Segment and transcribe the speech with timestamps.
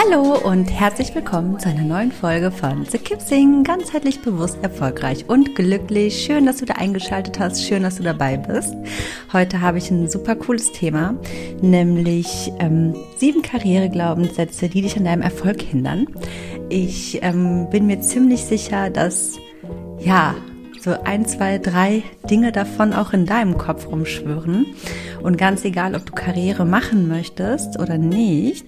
[0.00, 3.64] Hallo und herzlich willkommen zu einer neuen Folge von The Kipsing.
[3.64, 6.22] Ganzheitlich bewusst, erfolgreich und glücklich.
[6.24, 7.64] Schön, dass du da eingeschaltet hast.
[7.64, 8.76] Schön, dass du dabei bist.
[9.32, 11.16] Heute habe ich ein super cooles Thema,
[11.62, 16.06] nämlich ähm, sieben Karriereglaubenssätze, die dich an deinem Erfolg hindern.
[16.68, 19.36] Ich ähm, bin mir ziemlich sicher, dass
[19.98, 20.36] ja,
[20.80, 24.66] so ein, zwei, drei Dinge davon auch in deinem Kopf rumschwirren.
[25.22, 28.66] Und ganz egal, ob du Karriere machen möchtest oder nicht,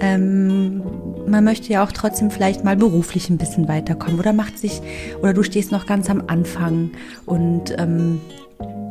[0.00, 0.82] ähm,
[1.26, 4.80] man möchte ja auch trotzdem vielleicht mal beruflich ein bisschen weiterkommen oder macht sich,
[5.20, 6.90] oder du stehst noch ganz am Anfang
[7.26, 8.20] und ähm,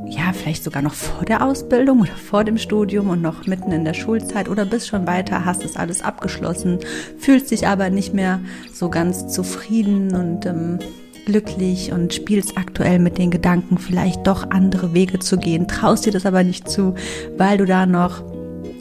[0.09, 3.85] ja, vielleicht sogar noch vor der Ausbildung oder vor dem Studium und noch mitten in
[3.85, 6.79] der Schulzeit oder bist schon weiter, hast es alles abgeschlossen,
[7.17, 8.39] fühlst dich aber nicht mehr
[8.73, 10.79] so ganz zufrieden und ähm,
[11.25, 16.11] glücklich und spielst aktuell mit den Gedanken, vielleicht doch andere Wege zu gehen, traust dir
[16.11, 16.95] das aber nicht zu,
[17.37, 18.23] weil du da noch,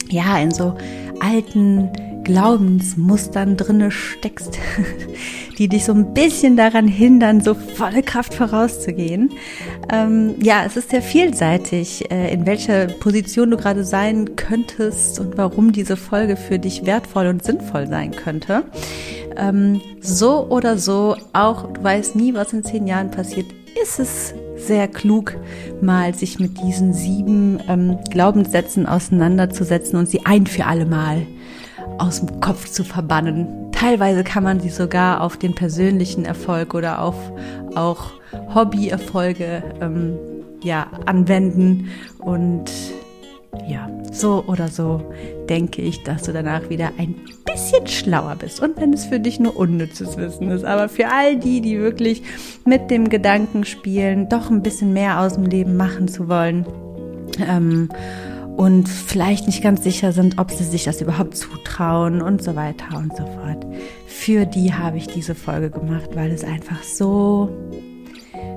[0.09, 0.75] ja, in so
[1.19, 1.89] alten
[2.29, 4.59] Glaubensmustern drinne steckst,
[5.57, 9.31] die dich so ein bisschen daran hindern, so volle Kraft vorauszugehen.
[9.91, 15.39] Ähm, ja, es ist sehr vielseitig, äh, in welcher Position du gerade sein könntest und
[15.39, 18.61] warum diese Folge für dich wertvoll und sinnvoll sein könnte.
[19.35, 23.47] Ähm, so oder so, auch du weißt nie, was in zehn Jahren passiert,
[23.81, 25.35] ist es sehr klug,
[25.81, 31.25] mal sich mit diesen sieben ähm, Glaubenssätzen auseinanderzusetzen und sie ein für alle Mal
[31.99, 33.71] aus dem Kopf zu verbannen.
[33.71, 37.15] Teilweise kann man sie sogar auf den persönlichen Erfolg oder auf
[37.75, 38.11] auch
[38.53, 40.17] Hobbyerfolge ähm,
[40.61, 41.89] ja, anwenden
[42.19, 42.65] und
[43.67, 45.01] ja, so oder so
[45.49, 47.15] denke ich, dass du danach wieder ein
[47.45, 48.61] bisschen schlauer bist.
[48.61, 52.23] Und wenn es für dich nur unnützes Wissen ist, aber für all die, die wirklich
[52.65, 56.65] mit dem Gedanken spielen, doch ein bisschen mehr aus dem Leben machen zu wollen,
[57.47, 57.89] ähm,
[58.59, 62.97] und vielleicht nicht ganz sicher sind, ob sie sich das überhaupt zutrauen und so weiter
[62.97, 63.65] und so fort.
[64.05, 67.49] Für die habe ich diese Folge gemacht, weil es einfach so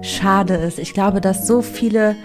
[0.01, 0.81] schade ist.
[0.81, 2.17] Ich glaube, dass so viele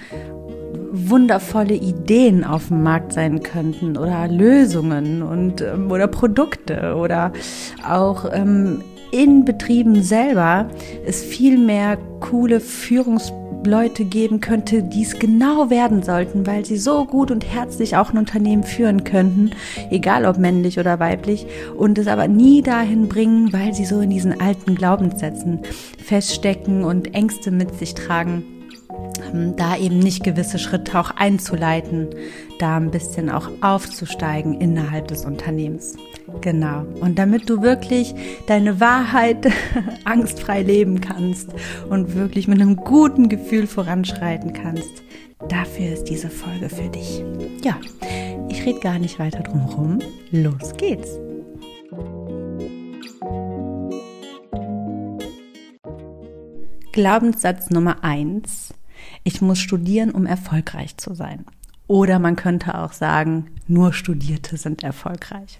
[0.91, 7.31] wundervolle Ideen auf dem Markt sein könnten oder Lösungen und ähm, oder Produkte oder
[7.88, 10.67] auch ähm, in Betrieben selber
[11.05, 16.78] es viel mehr coole Führungsprozesse Leute geben könnte, die es genau werden sollten, weil sie
[16.78, 19.51] so gut und herzlich auch ein Unternehmen führen könnten,
[19.90, 21.45] egal ob männlich oder weiblich,
[21.78, 25.59] und es aber nie dahin bringen, weil sie so in diesen alten Glaubenssätzen
[26.03, 28.44] feststecken und Ängste mit sich tragen
[29.34, 32.09] ähm, da eben nicht gewisse Schritte auch einzuleiten,
[32.59, 35.95] da ein bisschen auch aufzusteigen innerhalb des Unternehmens.
[36.41, 36.85] Genau.
[36.99, 38.13] Und damit du wirklich
[38.47, 39.51] deine Wahrheit
[40.05, 41.49] angstfrei leben kannst
[41.89, 45.03] und wirklich mit einem guten Gefühl voranschreiten kannst,
[45.49, 47.23] dafür ist diese Folge für dich.
[47.63, 47.77] Ja,
[48.49, 49.99] ich rede gar nicht weiter drum rum.
[50.31, 51.19] Los geht's.
[56.91, 58.73] Glaubenssatz Nummer eins:
[59.24, 61.45] Ich muss studieren, um erfolgreich zu sein.
[61.88, 65.60] Oder man könnte auch sagen, nur Studierte sind erfolgreich.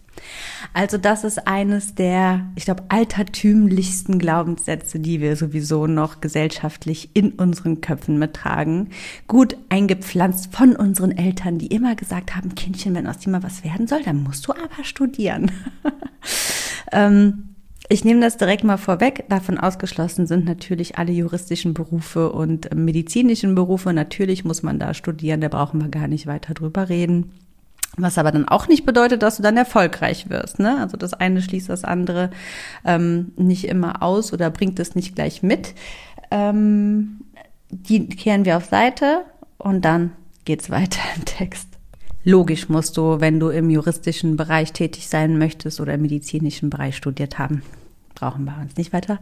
[0.74, 7.32] Also das ist eines der, ich glaube, altertümlichsten Glaubenssätze, die wir sowieso noch gesellschaftlich in
[7.34, 8.90] unseren Köpfen mittragen.
[9.28, 13.64] Gut eingepflanzt von unseren Eltern, die immer gesagt haben, Kindchen, wenn aus dir mal was
[13.64, 15.52] werden soll, dann musst du aber studieren.
[16.92, 17.56] ähm,
[17.90, 19.26] ich nehme das direkt mal vorweg.
[19.30, 23.94] Davon ausgeschlossen sind natürlich alle juristischen Berufe und medizinischen Berufe.
[23.94, 27.32] Natürlich muss man da studieren, da brauchen wir gar nicht weiter drüber reden.
[27.96, 30.60] Was aber dann auch nicht bedeutet, dass du dann erfolgreich wirst.
[30.60, 30.78] Ne?
[30.80, 32.30] Also das eine schließt das andere
[32.86, 35.74] ähm, nicht immer aus oder bringt es nicht gleich mit.
[36.30, 37.22] Ähm,
[37.70, 39.24] die kehren wir auf Seite
[39.58, 40.12] und dann
[40.46, 41.77] geht's weiter im Text.
[42.28, 46.98] Logisch musst du, wenn du im juristischen Bereich tätig sein möchtest oder im medizinischen Bereich
[46.98, 47.62] studiert haben
[48.18, 49.20] brauchen wir uns nicht weiter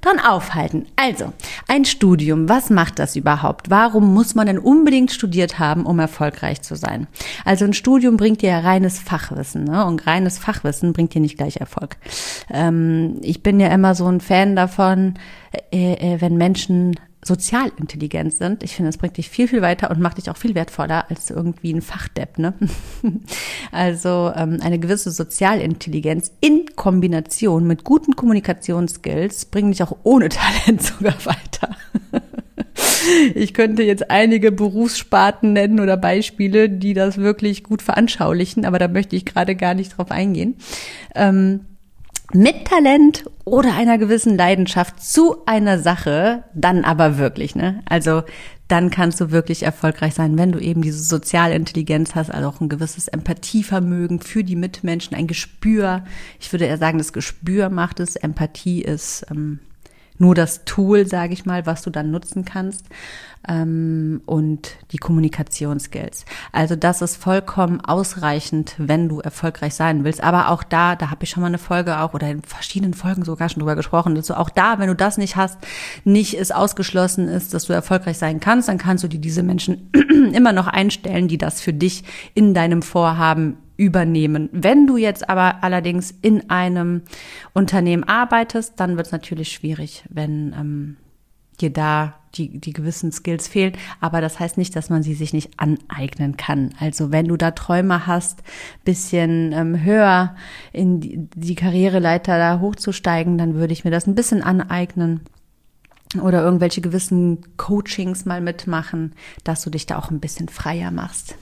[0.00, 0.86] dran aufhalten.
[0.96, 1.32] Also,
[1.66, 3.68] ein Studium, was macht das überhaupt?
[3.68, 7.08] Warum muss man denn unbedingt studiert haben, um erfolgreich zu sein?
[7.44, 9.84] Also ein Studium bringt dir ja reines Fachwissen ne?
[9.84, 11.96] und reines Fachwissen bringt dir nicht gleich Erfolg.
[12.50, 15.14] Ähm, ich bin ja immer so ein Fan davon,
[15.70, 18.62] äh, äh, wenn Menschen sozial intelligent sind.
[18.62, 21.30] Ich finde, das bringt dich viel, viel weiter und macht dich auch viel wertvoller als
[21.30, 22.38] irgendwie ein Fachdepp.
[22.38, 22.54] Ne?
[23.72, 30.82] also ähm, eine gewisse Sozialintelligenz in Kombination mit guten Kommunikationsskills bringen dich auch ohne Talent
[30.82, 31.76] sogar weiter.
[33.34, 38.86] Ich könnte jetzt einige Berufssparten nennen oder Beispiele, die das wirklich gut veranschaulichen, aber da
[38.86, 40.56] möchte ich gerade gar nicht drauf eingehen.
[41.14, 41.60] Ähm,
[42.32, 47.82] mit Talent oder einer gewissen Leidenschaft zu einer Sache, dann aber wirklich, ne?
[47.88, 48.22] Also
[48.68, 52.60] dann kannst du wirklich erfolgreich sein, wenn du eben diese soziale Intelligenz hast, also auch
[52.60, 56.04] ein gewisses Empathievermögen für die Mitmenschen, ein Gespür.
[56.38, 58.16] Ich würde eher sagen, das Gespür macht es.
[58.16, 59.60] Empathie ist ähm,
[60.18, 62.84] nur das Tool, sage ich mal, was du dann nutzen kannst
[63.46, 66.24] ähm, und die Kommunikationsskills.
[66.52, 70.22] Also das ist vollkommen ausreichend, wenn du erfolgreich sein willst.
[70.22, 73.24] Aber auch da, da habe ich schon mal eine Folge auch oder in verschiedenen Folgen
[73.24, 75.58] sogar schon drüber gesprochen, dass du auch da, wenn du das nicht hast,
[76.04, 79.90] nicht es ausgeschlossen ist, dass du erfolgreich sein kannst, dann kannst du dir diese Menschen
[80.32, 82.04] immer noch einstellen, die das für dich
[82.34, 84.50] in deinem Vorhaben übernehmen.
[84.52, 87.02] Wenn du jetzt aber allerdings in einem
[87.54, 90.96] Unternehmen arbeitest, dann wird es natürlich schwierig, wenn ähm,
[91.60, 93.72] dir da die, die gewissen Skills fehlen.
[94.00, 96.74] Aber das heißt nicht, dass man sie sich nicht aneignen kann.
[96.80, 98.42] Also wenn du da Träume hast,
[98.84, 100.34] bisschen ähm, höher
[100.72, 105.20] in die, die Karriereleiter da hochzusteigen, dann würde ich mir das ein bisschen aneignen
[106.20, 109.12] oder irgendwelche gewissen Coachings mal mitmachen,
[109.44, 111.36] dass du dich da auch ein bisschen freier machst.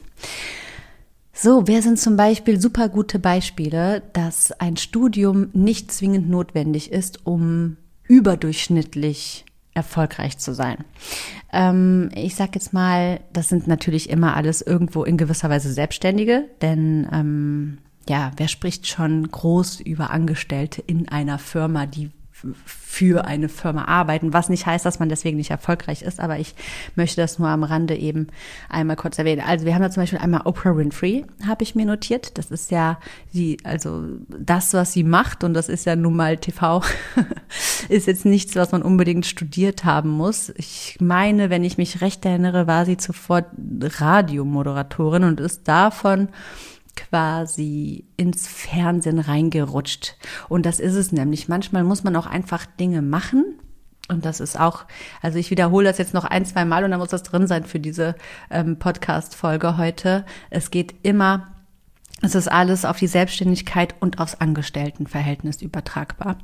[1.38, 7.27] So, wer sind zum Beispiel super gute Beispiele, dass ein Studium nicht zwingend notwendig ist,
[7.27, 9.44] um überdurchschnittlich
[9.75, 10.79] erfolgreich zu sein.
[11.53, 16.47] Ähm, ich sag jetzt mal, das sind natürlich immer alles irgendwo in gewisser Weise Selbstständige,
[16.62, 17.79] denn ähm,
[18.09, 22.12] ja, wer spricht schon groß über Angestellte in einer Firma, die
[22.65, 26.55] für eine Firma arbeiten, was nicht heißt, dass man deswegen nicht erfolgreich ist, aber ich
[26.94, 28.29] möchte das nur am Rande eben
[28.69, 29.43] einmal kurz erwähnen.
[29.47, 32.37] Also wir haben da zum Beispiel einmal Oprah Winfrey, habe ich mir notiert.
[32.38, 32.99] Das ist ja
[33.33, 36.83] die, also das, was sie macht, und das ist ja nun mal TV,
[37.88, 40.53] ist jetzt nichts, was man unbedingt studiert haben muss.
[40.56, 43.47] Ich meine, wenn ich mich recht erinnere, war sie zuvor
[43.81, 46.29] Radiomoderatorin und ist davon
[46.96, 50.16] quasi ins Fernsehen reingerutscht.
[50.48, 51.48] Und das ist es nämlich.
[51.48, 53.44] Manchmal muss man auch einfach Dinge machen.
[54.08, 54.84] Und das ist auch,
[55.20, 57.64] also ich wiederhole das jetzt noch ein, zwei Mal und dann muss das drin sein
[57.64, 58.14] für diese
[58.50, 60.25] ähm, Podcast-Folge heute.
[60.48, 61.48] Es geht immer
[62.22, 66.38] es ist alles auf die Selbstständigkeit und aufs Angestelltenverhältnis übertragbar.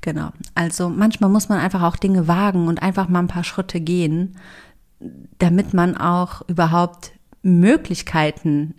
[0.00, 0.30] Genau.
[0.54, 4.36] Also manchmal muss man einfach auch Dinge wagen und einfach mal ein paar Schritte gehen,
[5.38, 7.10] damit man auch überhaupt
[7.42, 8.74] Möglichkeiten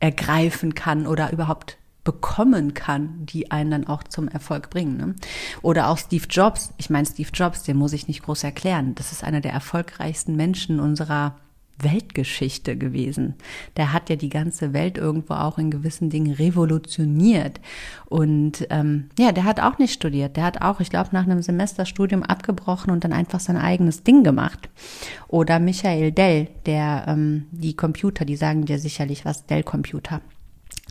[0.00, 4.96] ergreifen kann oder überhaupt bekommen kann, die einen dann auch zum Erfolg bringen.
[4.96, 5.14] Ne?
[5.60, 6.72] Oder auch Steve Jobs.
[6.78, 8.94] Ich meine, Steve Jobs, den muss ich nicht groß erklären.
[8.94, 11.36] Das ist einer der erfolgreichsten Menschen unserer
[11.80, 13.34] Weltgeschichte gewesen.
[13.76, 17.60] Der hat ja die ganze Welt irgendwo auch in gewissen Dingen revolutioniert.
[18.06, 20.36] Und ähm, ja, der hat auch nicht studiert.
[20.36, 24.24] Der hat auch, ich glaube, nach einem Semesterstudium abgebrochen und dann einfach sein eigenes Ding
[24.24, 24.68] gemacht.
[25.28, 30.20] Oder Michael Dell, der ähm, die Computer, die sagen dir sicherlich was, Dell-Computer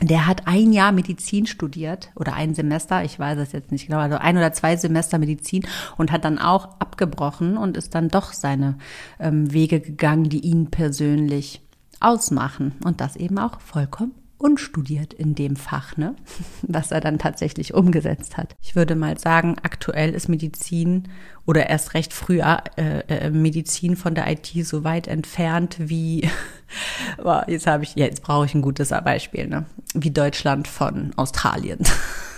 [0.02, 4.00] der hat ein Jahr Medizin studiert oder ein Semester, ich weiß es jetzt nicht genau,
[4.00, 5.66] also ein oder zwei Semester Medizin
[5.98, 8.78] und hat dann auch abgebrochen und ist dann doch seine
[9.20, 11.62] ähm, Wege gegangen, die ihn persönlich
[12.00, 16.16] ausmachen und das eben auch vollkommen unstudiert in dem Fach, ne?
[16.62, 18.56] was er dann tatsächlich umgesetzt hat.
[18.62, 21.08] Ich würde mal sagen, aktuell ist Medizin
[21.46, 26.30] oder erst recht früher äh, äh, Medizin von der IT so weit entfernt wie,
[27.18, 29.66] boah, jetzt habe ich, ja, jetzt brauche ich ein gutes Beispiel, ne?
[29.94, 31.80] wie Deutschland von Australien.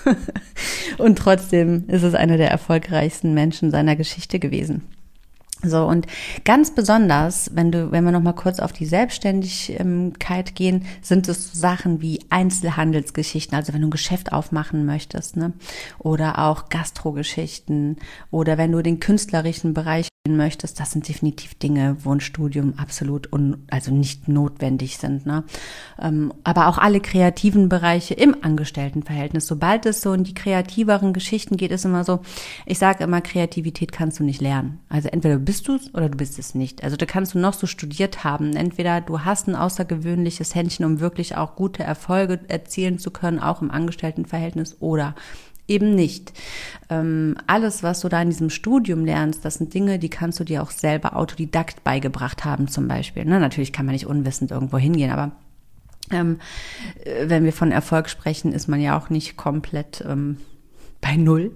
[0.98, 4.84] Und trotzdem ist es einer der erfolgreichsten Menschen seiner Geschichte gewesen.
[5.62, 6.08] So, und
[6.46, 12.02] ganz besonders, wenn du, wenn wir nochmal kurz auf die Selbstständigkeit gehen, sind es Sachen
[12.02, 15.52] wie Einzelhandelsgeschichten, also wenn du ein Geschäft aufmachen möchtest, ne?
[15.98, 17.98] Oder auch Gastrogeschichten
[18.32, 23.32] oder wenn du den künstlerischen Bereich möchtest, das sind definitiv Dinge, wo ein Studium absolut
[23.32, 25.26] un, also nicht notwendig sind.
[25.26, 25.44] Ne?
[26.00, 29.48] Ähm, aber auch alle kreativen Bereiche im Angestelltenverhältnis.
[29.48, 32.20] Sobald es so in die kreativeren Geschichten geht, ist immer so,
[32.66, 34.80] ich sage immer, Kreativität kannst du nicht lernen.
[34.90, 36.84] Also entweder bist du es oder du bist es nicht.
[36.84, 38.56] Also da kannst du noch so studiert haben.
[38.56, 43.62] Entweder du hast ein außergewöhnliches Händchen, um wirklich auch gute Erfolge erzielen zu können, auch
[43.62, 45.16] im Angestelltenverhältnis, oder
[45.70, 46.34] eben nicht.
[46.90, 50.44] Ähm, alles, was du da in diesem Studium lernst, das sind Dinge, die kannst du
[50.44, 53.26] dir auch selber autodidakt beigebracht haben, zum Beispiel.
[53.26, 53.40] Ne?
[53.40, 55.32] Natürlich kann man nicht unwissend irgendwo hingehen, aber
[56.12, 56.40] ähm,
[57.04, 60.38] äh, wenn wir von Erfolg sprechen, ist man ja auch nicht komplett ähm,
[61.02, 61.52] bei Null.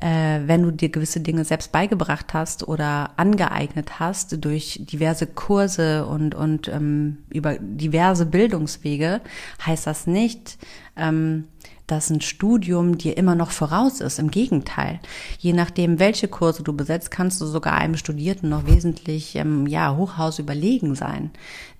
[0.00, 6.06] Äh, wenn du dir gewisse Dinge selbst beigebracht hast oder angeeignet hast durch diverse Kurse
[6.06, 9.20] und, und ähm, über diverse Bildungswege,
[9.64, 10.58] heißt das nicht,
[10.96, 11.44] ähm,
[11.90, 14.18] dass ein Studium dir immer noch voraus ist.
[14.18, 15.00] Im Gegenteil.
[15.38, 19.96] Je nachdem, welche Kurse du besetzt, kannst du sogar einem Studierten noch wesentlich, ähm, ja,
[19.96, 21.30] Hochhaus überlegen sein.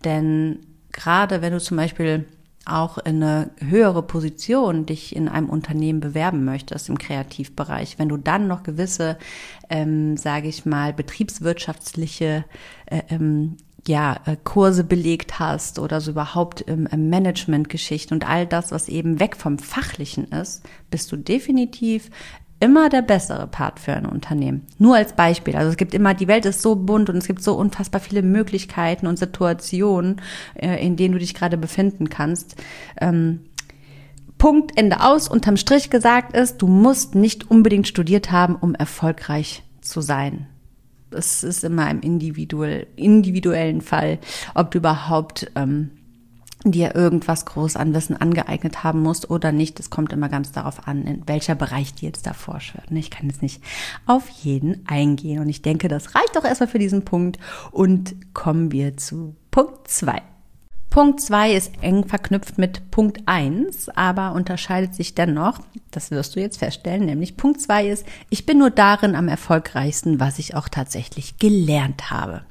[0.05, 0.61] Denn
[0.93, 2.27] gerade wenn du zum Beispiel
[2.67, 8.17] auch in eine höhere Position dich in einem Unternehmen bewerben möchtest im Kreativbereich, wenn du
[8.17, 9.19] dann noch gewisse,
[9.71, 12.45] ähm, sage ich mal, betriebswirtschaftliche
[12.87, 13.57] äh, ähm,
[13.87, 18.89] ja, äh, Kurse belegt hast oder so überhaupt im, im Managementgeschichten und all das, was
[18.89, 22.11] eben weg vom Fachlichen ist, bist du definitiv
[22.61, 24.67] immer der bessere Part für ein Unternehmen.
[24.79, 25.57] Nur als Beispiel.
[25.57, 28.23] Also es gibt immer, die Welt ist so bunt und es gibt so unfassbar viele
[28.23, 30.21] Möglichkeiten und Situationen,
[30.55, 32.57] äh, in denen du dich gerade befinden kannst.
[33.01, 33.41] Ähm,
[34.37, 39.63] Punkt, Ende aus, unterm Strich gesagt ist, du musst nicht unbedingt studiert haben, um erfolgreich
[39.81, 40.47] zu sein
[41.11, 44.19] es ist immer im individuell, individuellen Fall,
[44.55, 45.91] ob du überhaupt ähm,
[46.65, 49.81] dir irgendwas groß an Wissen angeeignet haben musst oder nicht.
[49.81, 52.91] Es kommt immer ganz darauf an, in welcher Bereich dir jetzt davor schwört.
[52.91, 53.63] Ich kann jetzt nicht
[54.07, 57.39] auf jeden eingehen und ich denke, das reicht doch erstmal für diesen Punkt
[57.71, 60.23] und kommen wir zu Punkt zwei.
[60.91, 65.61] Punkt 2 ist eng verknüpft mit Punkt 1, aber unterscheidet sich dennoch.
[65.93, 70.19] Das wirst du jetzt feststellen, nämlich Punkt 2 ist, ich bin nur darin am erfolgreichsten,
[70.19, 72.43] was ich auch tatsächlich gelernt habe.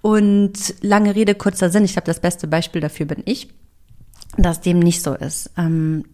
[0.00, 3.48] Und lange Rede, kurzer Sinn, ich glaube, das beste Beispiel dafür bin ich,
[4.38, 5.50] dass dem nicht so ist.
[5.58, 6.04] Ähm,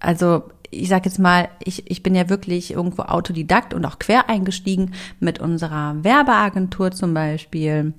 [0.00, 4.28] also ich sage jetzt mal, ich, ich bin ja wirklich irgendwo Autodidakt und auch quer
[4.28, 7.92] eingestiegen mit unserer Werbeagentur zum Beispiel.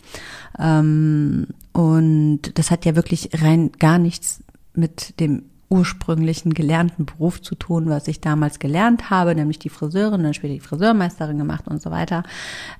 [0.59, 7.55] Ähm, und das hat ja wirklich rein gar nichts mit dem ursprünglichen gelernten Beruf zu
[7.55, 11.81] tun, was ich damals gelernt habe, nämlich die Friseurin, dann später die Friseurmeisterin gemacht und
[11.81, 12.23] so weiter.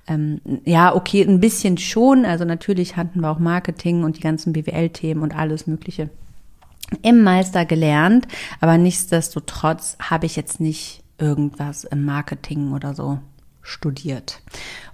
[0.08, 2.24] Ähm, ja, okay, ein bisschen schon.
[2.24, 6.10] Also natürlich hatten wir auch Marketing und die ganzen BWL-Themen und alles Mögliche
[7.02, 8.28] im Meister gelernt,
[8.60, 13.18] aber nichtsdestotrotz habe ich jetzt nicht irgendwas im Marketing oder so
[13.64, 14.42] studiert.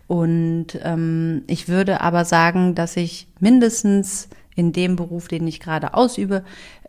[0.09, 5.93] Und ähm, ich würde aber sagen, dass ich mindestens in dem Beruf, den ich gerade
[5.93, 6.43] ausübe,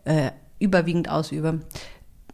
[0.05, 1.59] äh, überwiegend ausübe,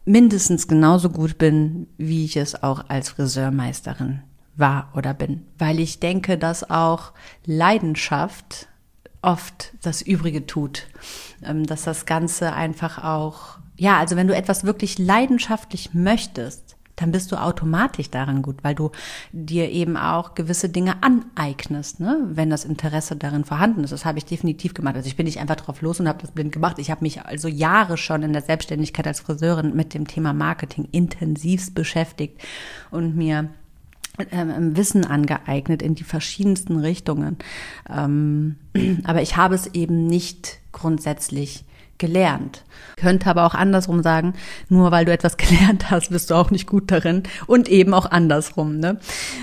[0.06, 4.22] mindestens genauso gut bin, wie ich es auch als Friseurmeisterin
[4.56, 5.42] war oder bin.
[5.58, 7.12] Weil ich denke, dass auch
[7.44, 8.66] Leidenschaft
[9.20, 10.86] oft das Übrige tut.
[11.42, 16.67] Ähm, dass das Ganze einfach auch, ja, also wenn du etwas wirklich leidenschaftlich möchtest,
[16.98, 18.90] dann bist du automatisch daran gut, weil du
[19.32, 22.18] dir eben auch gewisse Dinge aneignest, ne?
[22.30, 23.92] wenn das Interesse darin vorhanden ist.
[23.92, 24.96] Das habe ich definitiv gemacht.
[24.96, 26.78] Also ich bin nicht einfach drauf los und habe das blind gemacht.
[26.78, 30.88] Ich habe mich also Jahre schon in der Selbstständigkeit als Friseurin mit dem Thema Marketing
[30.90, 32.40] intensivst beschäftigt
[32.90, 33.48] und mir
[34.32, 37.36] ähm, Wissen angeeignet in die verschiedensten Richtungen.
[37.88, 38.56] Ähm,
[39.04, 41.64] aber ich habe es eben nicht grundsätzlich
[41.98, 42.64] gelernt.
[42.96, 44.34] Könnte aber auch andersrum sagen,
[44.68, 48.10] nur weil du etwas gelernt hast, bist du auch nicht gut darin und eben auch
[48.10, 48.78] andersrum.
[48.78, 48.98] Ne?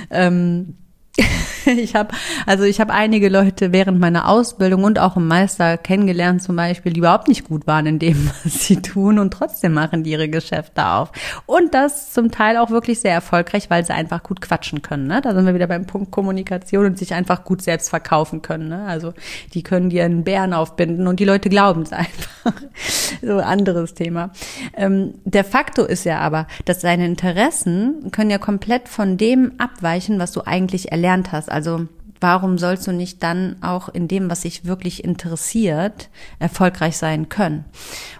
[0.10, 0.76] Ähm,
[1.66, 2.14] ich habe
[2.46, 6.94] also ich habe einige Leute während meiner Ausbildung und auch im Meister kennengelernt zum Beispiel,
[6.94, 10.30] die überhaupt nicht gut waren in dem, was sie tun und trotzdem machen die ihre
[10.30, 11.12] Geschäfte auf.
[11.46, 15.08] Und das zum Teil auch wirklich sehr erfolgreich, weil sie einfach gut quatschen können.
[15.08, 15.22] Ne?
[15.22, 18.68] Da sind wir wieder beim Punkt Kommunikation und sich einfach gut selbst verkaufen können.
[18.70, 18.86] Ne?
[18.86, 19.14] Also
[19.54, 22.25] die können dir einen Bären aufbinden und die Leute glauben es einfach.
[23.22, 24.32] so anderes Thema.
[24.76, 30.20] Ähm, der Faktor ist ja aber, dass deine Interessen können ja komplett von dem abweichen,
[30.20, 31.52] was du eigentlich erlernt hast.
[31.52, 31.88] Also
[32.22, 36.10] warum sollst du nicht dann auch in dem, was dich wirklich interessiert,
[36.40, 37.66] erfolgreich sein können?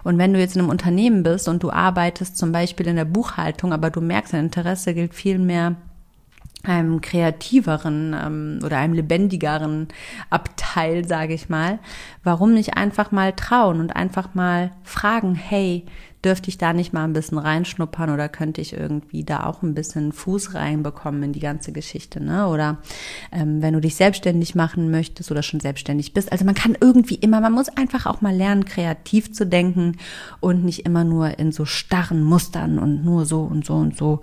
[0.04, 3.04] Und wenn du jetzt in einem Unternehmen bist und du arbeitest zum Beispiel in der
[3.04, 5.76] Buchhaltung, aber du merkst, dein Interesse gilt viel mehr
[6.68, 9.88] einem kreativeren ähm, oder einem lebendigeren
[10.30, 11.78] Abteil, sage ich mal,
[12.22, 15.84] warum nicht einfach mal trauen und einfach mal fragen, hey,
[16.26, 19.74] dürfte ich da nicht mal ein bisschen reinschnuppern oder könnte ich irgendwie da auch ein
[19.74, 22.48] bisschen Fuß reinbekommen in die ganze Geschichte, ne?
[22.48, 22.78] Oder
[23.30, 26.32] ähm, wenn du dich selbstständig machen möchtest oder schon selbstständig bist.
[26.32, 29.98] Also man kann irgendwie immer, man muss einfach auch mal lernen, kreativ zu denken
[30.40, 34.20] und nicht immer nur in so starren Mustern und nur so und so und so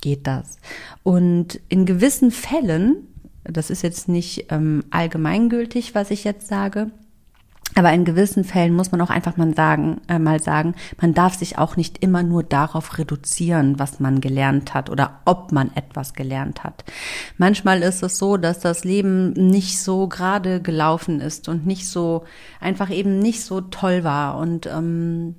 [0.00, 0.58] geht das.
[1.02, 3.08] Und in gewissen Fällen,
[3.44, 6.90] das ist jetzt nicht ähm, allgemeingültig, was ich jetzt sage,
[7.76, 11.34] aber in gewissen Fällen muss man auch einfach mal sagen, äh, mal sagen, man darf
[11.34, 16.14] sich auch nicht immer nur darauf reduzieren, was man gelernt hat oder ob man etwas
[16.14, 16.84] gelernt hat.
[17.38, 22.24] Manchmal ist es so, dass das Leben nicht so gerade gelaufen ist und nicht so
[22.60, 25.36] einfach eben nicht so toll war und ähm,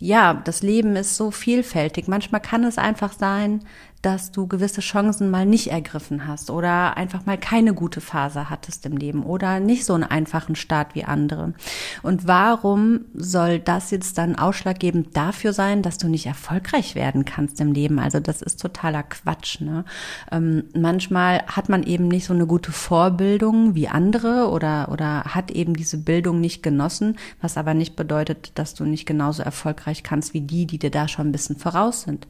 [0.00, 2.06] ja, das Leben ist so vielfältig.
[2.06, 3.64] Manchmal kann es einfach sein,
[4.02, 8.86] dass du gewisse Chancen mal nicht ergriffen hast oder einfach mal keine gute Phase hattest
[8.86, 11.54] im Leben oder nicht so einen einfachen Start wie andere.
[12.02, 17.60] Und warum soll das jetzt dann ausschlaggebend dafür sein, dass du nicht erfolgreich werden kannst
[17.60, 17.98] im Leben?
[17.98, 19.60] Also das ist totaler Quatsch.
[19.60, 19.84] Ne?
[20.30, 25.50] Ähm, manchmal hat man eben nicht so eine gute Vorbildung wie andere oder, oder hat
[25.50, 30.34] eben diese Bildung nicht genossen, was aber nicht bedeutet, dass du nicht genauso erfolgreich kannst
[30.34, 32.26] wie die, die dir da schon ein bisschen voraus sind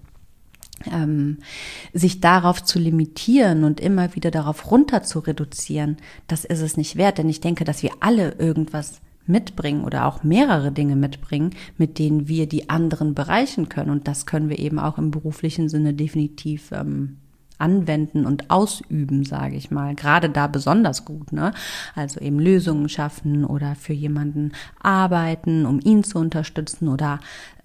[0.90, 1.38] ähm,
[1.92, 6.96] sich darauf zu limitieren und immer wieder darauf runter zu reduzieren, das ist es nicht
[6.96, 7.18] wert.
[7.18, 12.28] Denn ich denke, dass wir alle irgendwas mitbringen oder auch mehrere Dinge mitbringen, mit denen
[12.28, 13.90] wir die anderen bereichen können.
[13.90, 17.18] Und das können wir eben auch im beruflichen Sinne definitiv ähm,
[17.58, 19.94] anwenden und ausüben, sage ich mal.
[19.94, 21.52] Gerade da besonders gut, ne?
[21.94, 27.20] Also eben Lösungen schaffen oder für jemanden arbeiten, um ihn zu unterstützen oder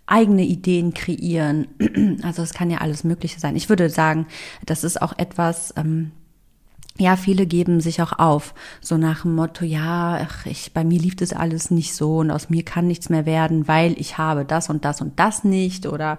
[0.06, 1.68] eigene Ideen kreieren.
[2.24, 3.56] Also es kann ja alles Mögliche sein.
[3.56, 4.28] Ich würde sagen,
[4.66, 6.12] das ist auch etwas, ähm,
[6.98, 11.00] ja, viele geben sich auch auf, so nach dem Motto, ja, ach, ich, bei mir
[11.00, 14.46] lief das alles nicht so und aus mir kann nichts mehr werden, weil ich habe
[14.46, 16.18] das und das und das nicht oder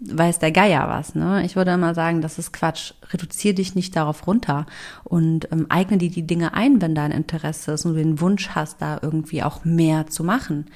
[0.00, 1.44] weiß der Geier was, ne?
[1.44, 2.94] Ich würde immer sagen, das ist Quatsch.
[3.12, 4.64] Reduzier dich nicht darauf runter
[5.04, 8.50] und ähm, eigne dir die Dinge ein, wenn dein Interesse ist und du den Wunsch
[8.50, 10.66] hast, da irgendwie auch mehr zu machen.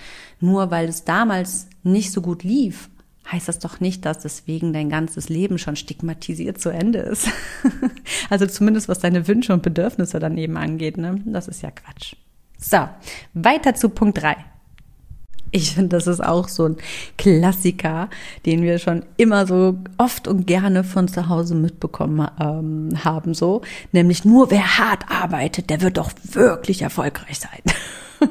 [0.40, 2.88] Nur weil es damals nicht so gut lief,
[3.30, 7.28] heißt das doch nicht, dass deswegen dein ganzes Leben schon stigmatisiert zu Ende ist.
[8.30, 11.20] also zumindest was deine Wünsche und Bedürfnisse dann eben angeht, ne?
[11.26, 12.14] Das ist ja Quatsch.
[12.58, 12.88] So,
[13.34, 14.36] weiter zu Punkt drei.
[15.54, 16.76] Ich finde, das ist auch so ein
[17.18, 18.08] Klassiker,
[18.46, 23.60] den wir schon immer so oft und gerne von zu Hause mitbekommen ähm, haben, so.
[23.92, 28.30] Nämlich nur wer hart arbeitet, der wird doch wirklich erfolgreich sein.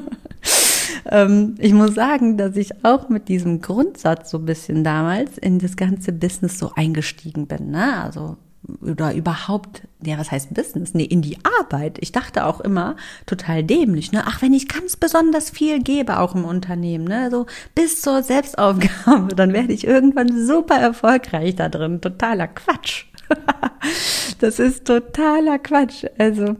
[1.10, 5.58] ähm, ich muss sagen, dass ich auch mit diesem Grundsatz so ein bisschen damals in
[5.58, 7.70] das ganze Business so eingestiegen bin.
[7.70, 8.02] Ne?
[8.02, 8.36] Also
[8.80, 10.94] oder überhaupt, ja, was heißt Business?
[10.94, 11.98] Nee, in die Arbeit.
[12.00, 14.22] Ich dachte auch immer total dämlich, ne?
[14.24, 17.28] Ach, wenn ich ganz besonders viel gebe, auch im Unternehmen, ne?
[17.30, 22.00] So bis zur Selbstaufgabe, dann werde ich irgendwann super erfolgreich da drin.
[22.00, 23.06] Totaler Quatsch.
[24.38, 26.04] das ist totaler Quatsch.
[26.18, 26.56] Also,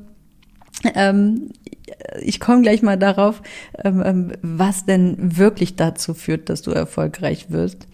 [0.94, 1.50] ähm,
[2.20, 3.42] ich komme gleich mal darauf,
[3.84, 7.86] ähm, ähm, was denn wirklich dazu führt, dass du erfolgreich wirst.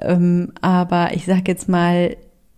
[0.00, 2.16] Ähm, aber ich sage jetzt mal,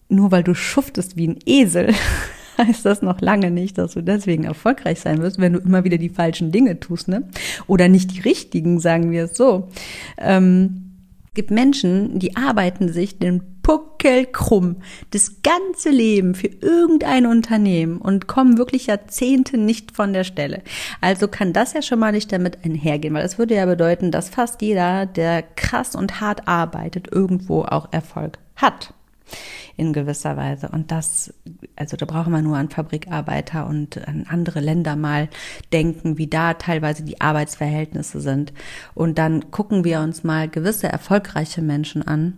[0.08, 1.92] nur weil du schuftest wie ein Esel,
[2.58, 5.98] heißt das noch lange nicht, dass du deswegen erfolgreich sein wirst, wenn du immer wieder
[5.98, 7.28] die falschen Dinge tust, ne?
[7.66, 9.68] Oder nicht die richtigen, sagen wir es so.
[10.16, 10.40] Es
[11.34, 13.42] gibt Menschen, die arbeiten sich den
[13.96, 14.76] Puckel krumm
[15.10, 20.62] das ganze Leben für irgendein Unternehmen und kommen wirklich Jahrzehnte nicht von der Stelle.
[21.00, 24.28] Also kann das ja schon mal nicht damit einhergehen, weil das würde ja bedeuten, dass
[24.28, 28.92] fast jeder, der krass und hart arbeitet, irgendwo auch Erfolg hat
[29.76, 30.68] in gewisser Weise.
[30.68, 31.34] Und das,
[31.74, 35.28] also da brauchen wir nur an Fabrikarbeiter und an andere Länder mal
[35.72, 38.52] denken, wie da teilweise die Arbeitsverhältnisse sind.
[38.94, 42.34] Und dann gucken wir uns mal gewisse erfolgreiche Menschen an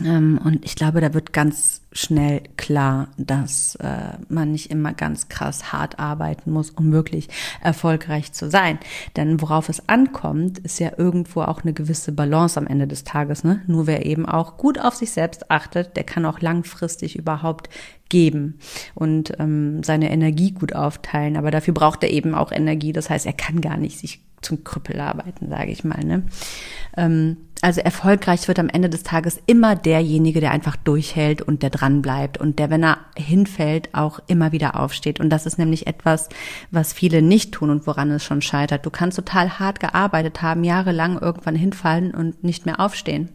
[0.00, 5.72] und ich glaube, da wird ganz schnell klar, dass äh, man nicht immer ganz krass
[5.72, 7.28] hart arbeiten muss, um wirklich
[7.62, 8.78] erfolgreich zu sein.
[9.16, 13.42] Denn worauf es ankommt, ist ja irgendwo auch eine gewisse Balance am Ende des Tages.
[13.42, 13.62] Ne?
[13.66, 17.68] Nur wer eben auch gut auf sich selbst achtet, der kann auch langfristig überhaupt
[18.08, 18.58] geben
[18.94, 21.36] und ähm, seine Energie gut aufteilen.
[21.36, 22.92] Aber dafür braucht er eben auch Energie.
[22.92, 26.04] Das heißt, er kann gar nicht sich zum Krüppel arbeiten, sage ich mal.
[26.04, 26.22] Ne?
[26.96, 31.70] Ähm, also erfolgreich wird am Ende des Tages immer derjenige, der einfach durchhält und der
[31.70, 35.18] dran bleibt und der, wenn er hinfällt, auch immer wieder aufsteht.
[35.18, 36.28] Und das ist nämlich etwas,
[36.70, 38.86] was viele nicht tun und woran es schon scheitert.
[38.86, 43.30] Du kannst total hart gearbeitet haben, jahrelang irgendwann hinfallen und nicht mehr aufstehen,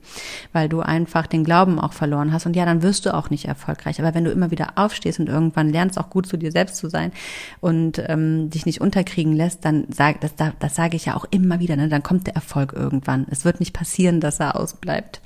[0.54, 2.46] weil du einfach den Glauben auch verloren hast.
[2.46, 4.00] Und ja, dann wirst du auch nicht erfolgreich.
[4.00, 6.90] Aber wenn du immer wieder aufstehst und irgendwann lernst, auch gut zu dir selbst zu
[6.90, 7.12] sein
[7.60, 11.60] und ähm, dich nicht unterkriegen lässt, dann sag, das, das sage ich ja auch immer
[11.60, 11.90] wieder, ne?
[11.90, 13.26] dann kommt der Erfolg irgendwann.
[13.30, 15.22] Es wird nicht passieren, dass er ausbleibt.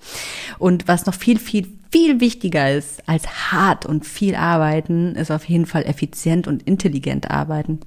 [0.60, 5.46] Und was noch viel, viel, viel wichtiger ist als hart und viel arbeiten, ist auf
[5.46, 7.80] jeden Fall effizient und intelligent arbeiten.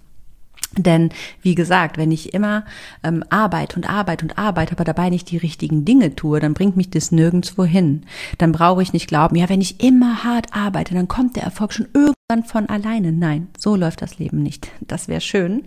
[0.76, 1.10] Denn
[1.42, 2.64] wie gesagt, wenn ich immer
[3.02, 6.76] ähm, arbeite und arbeite und arbeite, aber dabei nicht die richtigen Dinge tue, dann bringt
[6.76, 8.04] mich das nirgendwo hin.
[8.38, 11.72] Dann brauche ich nicht glauben, ja, wenn ich immer hart arbeite, dann kommt der Erfolg
[11.72, 11.88] schon
[12.30, 13.12] irgendwann von alleine.
[13.12, 14.70] Nein, so läuft das Leben nicht.
[14.80, 15.64] Das wäre schön,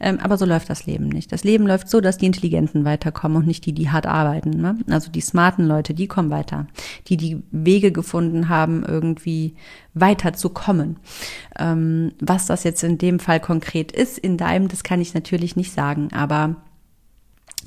[0.00, 1.30] ähm, aber so läuft das Leben nicht.
[1.30, 4.50] Das Leben läuft so, dass die Intelligenten weiterkommen und nicht die, die hart arbeiten.
[4.50, 4.78] Ne?
[4.88, 6.66] Also die smarten Leute, die kommen weiter.
[7.08, 9.54] Die, die Wege gefunden haben, irgendwie
[9.94, 10.96] weiter zu kommen.
[11.58, 15.56] Ähm, was das jetzt in dem Fall konkret ist, in deinem, das kann ich natürlich
[15.56, 16.56] nicht sagen, aber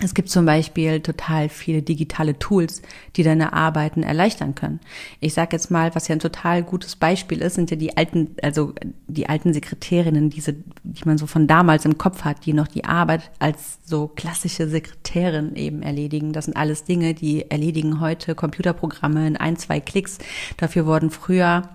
[0.02, 2.82] es gibt zum Beispiel total viele digitale Tools,
[3.18, 4.80] die deine Arbeiten erleichtern können.
[5.20, 8.36] Ich sage jetzt mal, was ja ein total gutes Beispiel ist, sind ja die alten,
[8.42, 8.74] also
[9.08, 12.86] die alten Sekretärinnen, diese, die man so von damals im Kopf hat, die noch die
[12.86, 16.32] Arbeit als so klassische Sekretärin eben erledigen.
[16.32, 20.18] Das sind alles Dinge, die erledigen heute Computerprogramme in ein, zwei Klicks.
[20.56, 21.70] Dafür wurden früher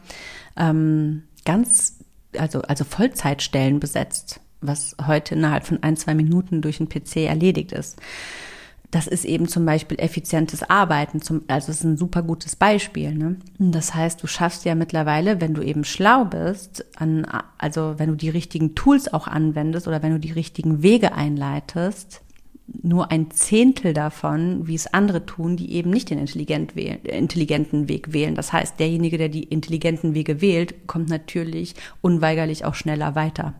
[0.57, 1.98] ähm, ganz,
[2.38, 7.72] also, also Vollzeitstellen besetzt, was heute innerhalb von ein, zwei Minuten durch einen PC erledigt
[7.72, 8.00] ist.
[8.90, 13.12] Das ist eben zum Beispiel effizientes Arbeiten, zum, also es ist ein super gutes Beispiel.
[13.12, 13.37] Ne?
[13.59, 17.27] Das heißt, du schaffst ja mittlerweile, wenn du eben schlau bist, an,
[17.59, 22.24] also wenn du die richtigen Tools auch anwendest oder wenn du die richtigen Wege einleitest,
[22.66, 27.88] nur ein Zehntel davon, wie es andere tun, die eben nicht den intelligent wählen, intelligenten
[27.88, 28.35] Weg wählen.
[28.35, 33.55] Das heißt, derjenige, der die intelligenten Wege wählt, kommt natürlich unweigerlich auch schneller weiter.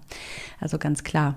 [0.60, 1.36] Also ganz klar.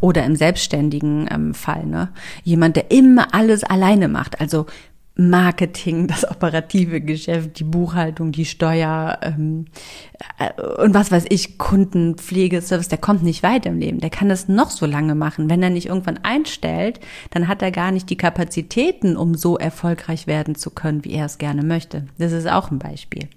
[0.00, 2.10] Oder im selbstständigen ähm, Fall, ne?
[2.42, 4.40] Jemand, der immer alles alleine macht.
[4.40, 4.66] Also
[5.18, 9.64] Marketing, das operative Geschäft, die Buchhaltung, die Steuer ähm,
[10.38, 10.50] äh,
[10.82, 14.00] und was weiß ich, Kundenpflegeservice, der kommt nicht weit im Leben.
[14.00, 15.48] Der kann das noch so lange machen.
[15.48, 17.00] Wenn er nicht irgendwann einstellt,
[17.30, 21.26] dann hat er gar nicht die Kapazitäten, um so erfolgreich werden zu können, wie er
[21.26, 22.04] es gerne möchte.
[22.18, 23.28] Das ist auch ein Beispiel,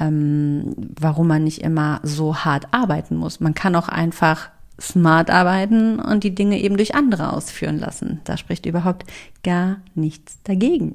[0.00, 3.38] ähm, warum man nicht immer so hart arbeiten muss.
[3.38, 4.48] Man kann auch einfach
[4.80, 8.20] smart arbeiten und die Dinge eben durch andere ausführen lassen.
[8.24, 9.04] Da spricht überhaupt
[9.42, 10.94] gar nichts dagegen.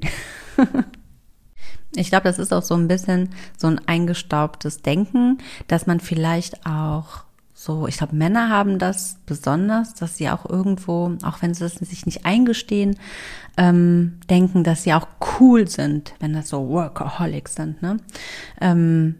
[1.96, 5.38] ich glaube, das ist auch so ein bisschen so ein eingestaubtes Denken,
[5.68, 7.24] dass man vielleicht auch
[7.60, 11.74] so, ich glaube, Männer haben das besonders, dass sie auch irgendwo, auch wenn sie es
[11.74, 12.96] sich nicht eingestehen,
[13.56, 15.08] ähm, denken, dass sie auch
[15.40, 17.82] cool sind, wenn das so Workaholics sind.
[17.82, 17.96] Ne?
[18.60, 19.16] Ähm,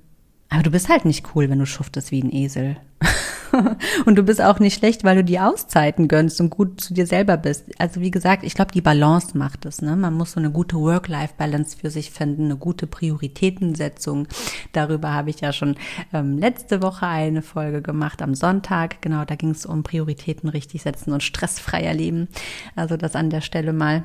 [0.51, 2.77] aber du bist halt nicht cool, wenn du schuftest wie ein Esel.
[4.06, 7.06] und du bist auch nicht schlecht, weil du die Auszeiten gönnst und gut zu dir
[7.06, 7.64] selber bist.
[7.78, 9.82] Also wie gesagt, ich glaube, die Balance macht es.
[9.82, 9.96] Ne?
[9.96, 14.28] Man muss so eine gute Work-Life-Balance für sich finden, eine gute Prioritätensetzung.
[14.72, 15.76] Darüber habe ich ja schon
[16.12, 19.00] ähm, letzte Woche eine Folge gemacht am Sonntag.
[19.02, 22.28] Genau, da ging es um Prioritäten richtig setzen und stressfreier Leben.
[22.76, 24.04] Also das an der Stelle mal.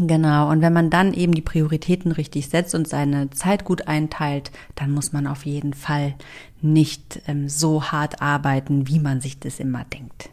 [0.00, 4.52] Genau, und wenn man dann eben die Prioritäten richtig setzt und seine Zeit gut einteilt,
[4.76, 6.14] dann muss man auf jeden Fall
[6.60, 10.30] nicht ähm, so hart arbeiten, wie man sich das immer denkt.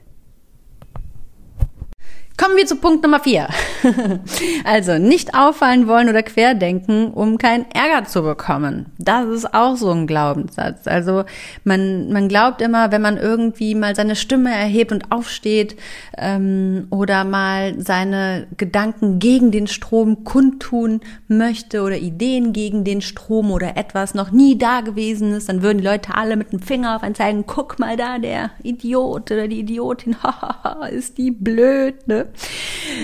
[2.37, 3.47] Kommen wir zu Punkt Nummer vier.
[4.65, 8.87] also nicht auffallen wollen oder querdenken, um keinen Ärger zu bekommen.
[8.97, 10.85] Das ist auch so ein Glaubenssatz.
[10.85, 11.23] Also
[11.63, 15.77] man, man glaubt immer, wenn man irgendwie mal seine Stimme erhebt und aufsteht
[16.17, 23.49] ähm, oder mal seine Gedanken gegen den Strom kundtun möchte oder Ideen gegen den Strom
[23.49, 26.97] oder etwas noch nie da gewesen ist, dann würden die Leute alle mit dem Finger
[26.97, 30.17] auf einen zeigen, guck mal da, der Idiot oder die Idiotin,
[30.91, 32.24] ist die blöd, ne?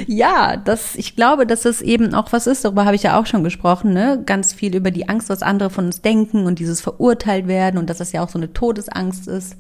[0.08, 3.26] Ja, das, ich glaube, dass es eben auch was ist, darüber habe ich ja auch
[3.26, 4.22] schon gesprochen, ne?
[4.26, 7.90] Ganz viel über die Angst, was andere von uns denken und dieses verurteilt werden und
[7.90, 9.56] dass das ja auch so eine Todesangst ist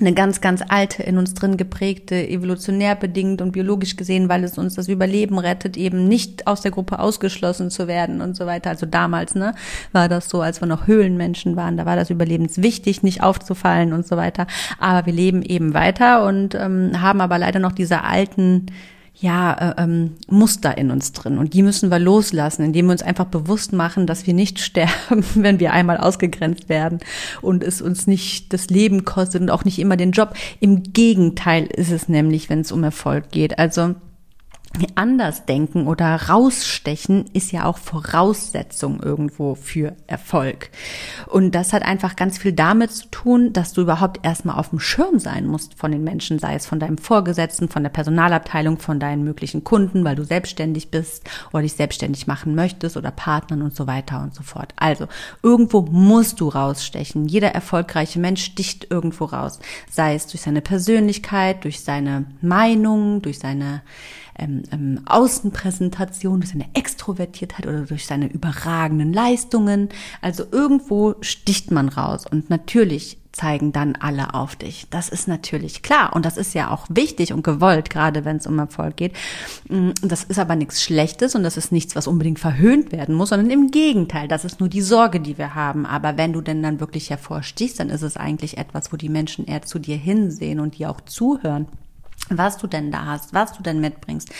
[0.00, 4.58] eine ganz, ganz alte, in uns drin geprägte, evolutionär bedingt und biologisch gesehen, weil es
[4.58, 8.70] uns das Überleben rettet, eben nicht aus der Gruppe ausgeschlossen zu werden und so weiter.
[8.70, 9.54] Also damals, ne,
[9.92, 14.06] war das so, als wir noch Höhlenmenschen waren, da war das überlebenswichtig, nicht aufzufallen und
[14.06, 14.46] so weiter.
[14.78, 18.66] Aber wir leben eben weiter und ähm, haben aber leider noch diese alten
[19.14, 21.38] ja, äh, ähm, Muster in uns drin.
[21.38, 25.24] Und die müssen wir loslassen, indem wir uns einfach bewusst machen, dass wir nicht sterben,
[25.34, 27.00] wenn wir einmal ausgegrenzt werden
[27.42, 30.34] und es uns nicht das Leben kostet und auch nicht immer den Job.
[30.60, 33.58] Im Gegenteil ist es nämlich, wenn es um Erfolg geht.
[33.58, 33.94] Also
[34.94, 40.70] anders denken oder rausstechen ist ja auch Voraussetzung irgendwo für Erfolg.
[41.26, 44.78] Und das hat einfach ganz viel damit zu tun, dass du überhaupt erstmal auf dem
[44.78, 49.00] Schirm sein musst von den Menschen, sei es von deinem Vorgesetzten, von der Personalabteilung, von
[49.00, 53.74] deinen möglichen Kunden, weil du selbstständig bist oder dich selbstständig machen möchtest oder Partnern und
[53.74, 54.72] so weiter und so fort.
[54.76, 55.08] Also
[55.42, 57.26] irgendwo musst du rausstechen.
[57.26, 59.58] Jeder erfolgreiche Mensch sticht irgendwo raus,
[59.90, 63.82] sei es durch seine Persönlichkeit, durch seine Meinung, durch seine
[64.40, 69.90] ähm, ähm, Außenpräsentation, durch seine Extrovertiertheit oder durch seine überragenden Leistungen.
[70.20, 74.86] Also irgendwo sticht man raus und natürlich zeigen dann alle auf dich.
[74.90, 78.46] Das ist natürlich klar und das ist ja auch wichtig und gewollt, gerade wenn es
[78.46, 79.12] um Erfolg geht.
[79.68, 83.28] Mm, das ist aber nichts Schlechtes und das ist nichts, was unbedingt verhöhnt werden muss,
[83.28, 85.86] sondern im Gegenteil, das ist nur die Sorge, die wir haben.
[85.86, 89.46] Aber wenn du denn dann wirklich hervorstichst, dann ist es eigentlich etwas, wo die Menschen
[89.46, 91.66] eher zu dir hinsehen und dir auch zuhören
[92.30, 94.30] was du denn da hast, was du denn mitbringst,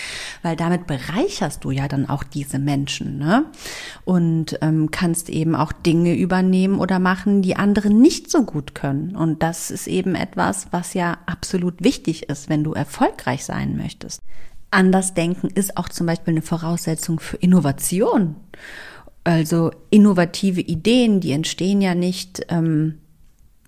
[0.42, 3.46] weil damit bereicherst du ja dann auch diese Menschen, ne?
[4.04, 9.16] Und ähm, kannst eben auch Dinge übernehmen oder machen, die andere nicht so gut können.
[9.16, 14.20] Und das ist eben etwas, was ja absolut wichtig ist, wenn du erfolgreich sein möchtest.
[14.70, 18.36] Anders denken ist auch zum Beispiel eine Voraussetzung für Innovation.
[19.24, 22.98] Also innovative Ideen, die entstehen ja nicht ähm,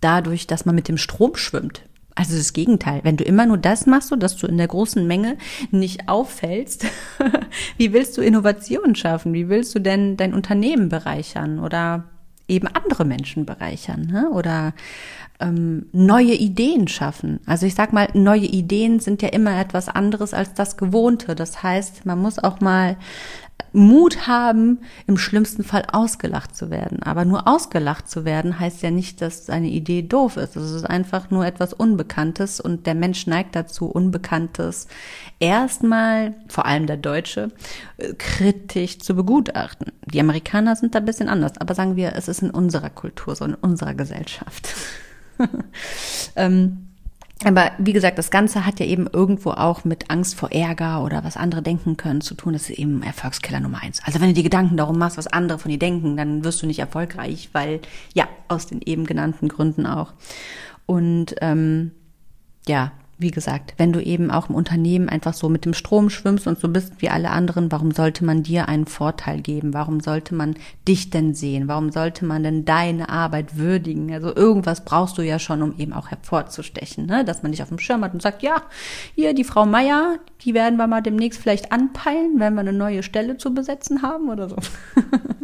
[0.01, 1.83] dadurch, dass man mit dem Strom schwimmt.
[2.15, 3.01] Also das Gegenteil.
[3.05, 5.39] Wenn du immer nur das machst, so dass du in der großen Menge
[5.71, 6.85] nicht auffällst,
[7.79, 9.33] wie willst du Innovationen schaffen?
[9.33, 12.05] Wie willst du denn dein Unternehmen bereichern oder
[12.49, 14.29] eben andere Menschen bereichern ne?
[14.31, 14.75] oder
[15.41, 17.41] ähm, neue Ideen schaffen?
[17.47, 21.35] Also ich sag mal, neue Ideen sind ja immer etwas anderes als das Gewohnte.
[21.35, 22.97] Das heißt, man muss auch mal
[23.73, 27.03] Mut haben, im schlimmsten Fall ausgelacht zu werden.
[27.03, 30.57] Aber nur ausgelacht zu werden heißt ja nicht, dass eine Idee doof ist.
[30.57, 34.89] Es ist einfach nur etwas Unbekanntes und der Mensch neigt dazu, Unbekanntes
[35.41, 37.51] erstmal, vor allem der Deutsche,
[37.97, 39.93] äh, kritisch zu begutachten.
[40.05, 43.35] Die Amerikaner sind da ein bisschen anders, aber sagen wir, es ist in unserer Kultur,
[43.35, 44.69] so in unserer Gesellschaft.
[46.37, 46.92] ähm,
[47.47, 51.25] aber wie gesagt, das Ganze hat ja eben irgendwo auch mit Angst vor Ärger oder
[51.25, 52.53] was andere denken können zu tun.
[52.53, 54.01] Das ist eben Erfolgskiller Nummer eins.
[54.05, 56.67] Also wenn du dir Gedanken darum machst, was andere von dir denken, dann wirst du
[56.67, 57.81] nicht erfolgreich, weil
[58.15, 60.13] ja, aus den eben genannten Gründen auch.
[60.87, 61.93] Und ähm,
[62.67, 66.47] ja, wie gesagt, wenn du eben auch im Unternehmen einfach so mit dem Strom schwimmst
[66.47, 69.73] und so bist wie alle anderen, warum sollte man dir einen Vorteil geben?
[69.73, 70.57] Warum sollte man
[70.87, 71.69] dich denn sehen?
[71.69, 74.13] Warum sollte man denn deine Arbeit würdigen?
[74.13, 77.25] Also irgendwas brauchst du ja schon, um eben auch hervorzustechen, ne?
[77.25, 78.63] dass man dich auf dem Schirm hat und sagt, ja,
[79.15, 83.03] hier die Frau Meier, die werden wir mal demnächst vielleicht anpeilen, wenn wir eine neue
[83.03, 84.57] Stelle zu besetzen haben oder so.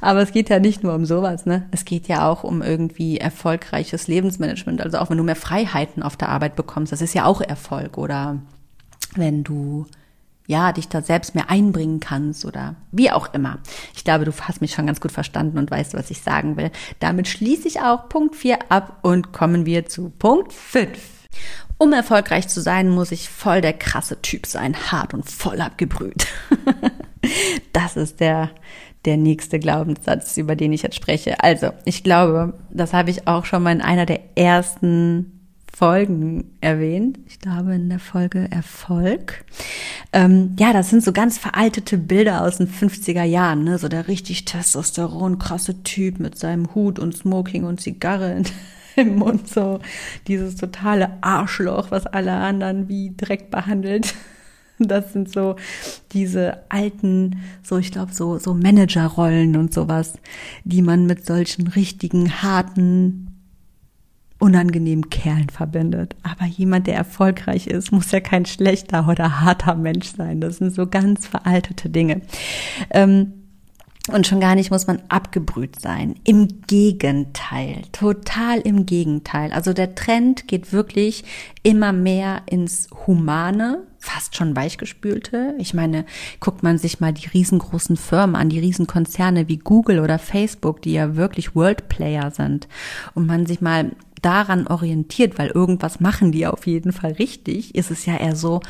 [0.00, 1.68] Aber es geht ja nicht nur um sowas, ne?
[1.70, 4.80] Es geht ja auch um irgendwie erfolgreiches Lebensmanagement.
[4.80, 7.98] Also auch wenn du mehr Freiheiten auf der Arbeit bekommst, das ist ja auch Erfolg.
[7.98, 8.38] Oder
[9.14, 9.86] wenn du
[10.46, 13.58] ja, dich da selbst mehr einbringen kannst oder wie auch immer.
[13.94, 16.70] Ich glaube, du hast mich schon ganz gut verstanden und weißt, was ich sagen will.
[17.00, 20.98] Damit schließe ich auch Punkt 4 ab und kommen wir zu Punkt 5.
[21.78, 26.26] Um erfolgreich zu sein, muss ich voll der krasse Typ sein, hart und voll abgebrüht.
[27.72, 28.50] das ist der,
[29.04, 31.42] der nächste Glaubenssatz, über den ich jetzt spreche.
[31.42, 35.42] Also, ich glaube, das habe ich auch schon mal in einer der ersten
[35.74, 37.18] Folgen erwähnt.
[37.26, 39.44] Ich glaube in der Folge Erfolg.
[40.12, 43.78] Ähm, ja, das sind so ganz veraltete Bilder aus den 50er Jahren, ne?
[43.78, 48.42] So der richtig Testosteron krasse Typ mit seinem Hut und Smoking und Zigarre
[48.96, 49.80] im Mund, so
[50.28, 54.14] dieses totale Arschloch, was alle anderen wie Dreck behandelt.
[54.92, 55.56] Das sind so
[56.12, 60.14] diese alten, so ich glaube, so, so Managerrollen und sowas,
[60.64, 63.28] die man mit solchen richtigen, harten,
[64.38, 66.16] unangenehmen Kerlen verbindet.
[66.24, 70.40] Aber jemand, der erfolgreich ist, muss ja kein schlechter oder harter Mensch sein.
[70.40, 72.22] Das sind so ganz veraltete Dinge.
[72.90, 73.34] Ähm,
[74.10, 76.16] und schon gar nicht muss man abgebrüht sein.
[76.24, 79.52] Im Gegenteil, total im Gegenteil.
[79.52, 81.22] Also der Trend geht wirklich
[81.62, 85.54] immer mehr ins Humane, fast schon weichgespülte.
[85.58, 86.04] Ich meine,
[86.40, 90.92] guckt man sich mal die riesengroßen Firmen an, die Riesenkonzerne wie Google oder Facebook, die
[90.92, 92.66] ja wirklich World Player sind.
[93.14, 97.92] Und man sich mal daran orientiert, weil irgendwas machen die auf jeden Fall richtig, ist
[97.92, 98.60] es ja eher so,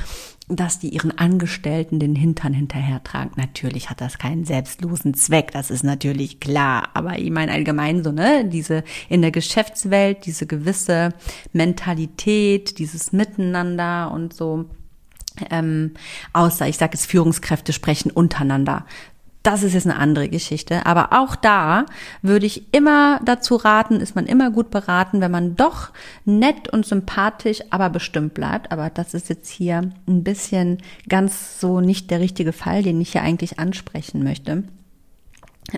[0.48, 3.32] dass die ihren Angestellten den Hintern hinterhertragen.
[3.36, 6.90] Natürlich hat das keinen selbstlosen Zweck, das ist natürlich klar.
[6.92, 11.14] Aber ich meine allgemein so, ne, diese in der Geschäftswelt, diese gewisse
[11.54, 14.66] Mentalität, dieses Miteinander und so,
[15.50, 15.92] ähm,
[16.32, 18.84] außer ich sage es, Führungskräfte sprechen untereinander
[19.42, 20.86] das ist jetzt eine andere Geschichte.
[20.86, 21.86] Aber auch da
[22.22, 25.90] würde ich immer dazu raten, ist man immer gut beraten, wenn man doch
[26.24, 28.70] nett und sympathisch, aber bestimmt bleibt.
[28.70, 33.12] Aber das ist jetzt hier ein bisschen ganz so nicht der richtige Fall, den ich
[33.12, 34.64] hier eigentlich ansprechen möchte.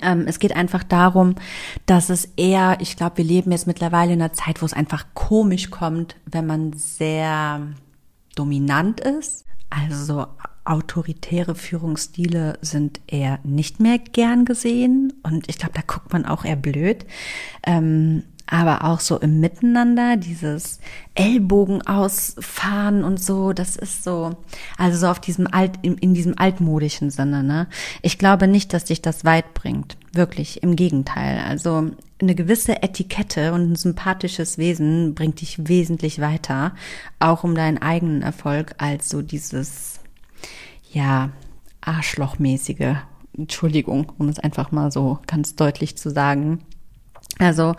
[0.03, 1.35] Ähm, es geht einfach darum,
[1.87, 5.07] dass es eher, ich glaube, wir leben jetzt mittlerweile in einer Zeit, wo es einfach
[5.15, 7.61] komisch kommt, wenn man sehr
[8.35, 9.44] dominant ist.
[9.75, 10.27] Also so
[10.65, 16.45] autoritäre Führungsstile sind eher nicht mehr gern gesehen und ich glaube, da guckt man auch
[16.45, 17.05] eher blöd.
[17.67, 20.79] Ähm, aber auch so im Miteinander, dieses
[21.15, 24.37] Ellbogen ausfahren und so, das ist so,
[24.77, 27.69] also so auf diesem alt, in, in diesem altmodischen Sinne, ne?
[28.03, 29.97] Ich glaube nicht, dass dich das weit bringt.
[30.13, 31.43] Wirklich, im Gegenteil.
[31.49, 36.75] Also eine gewisse Etikette und ein sympathisches Wesen bringt dich wesentlich weiter,
[37.21, 40.01] auch um deinen eigenen Erfolg, als so dieses
[40.93, 41.31] ja,
[41.81, 42.97] arschlochmäßige,
[43.37, 46.61] Entschuldigung, um es einfach mal so ganz deutlich zu sagen.
[47.39, 47.75] Also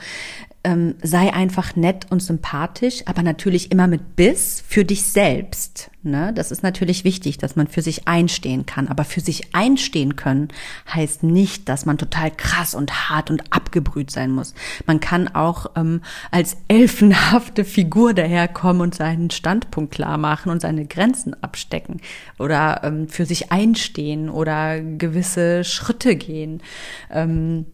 [0.66, 5.92] ähm, sei einfach nett und sympathisch, aber natürlich immer mit Biss für dich selbst.
[6.02, 6.34] Ne?
[6.34, 8.88] Das ist natürlich wichtig, dass man für sich einstehen kann.
[8.88, 10.50] Aber für sich einstehen können
[10.94, 14.54] heißt nicht, dass man total krass und hart und abgebrüht sein muss.
[14.86, 16.02] Man kann auch ähm,
[16.32, 22.02] als elfenhafte Figur daherkommen und seinen Standpunkt klar machen und seine Grenzen abstecken
[22.40, 26.62] oder ähm, für sich einstehen oder gewisse Schritte gehen.
[27.12, 27.66] Ähm,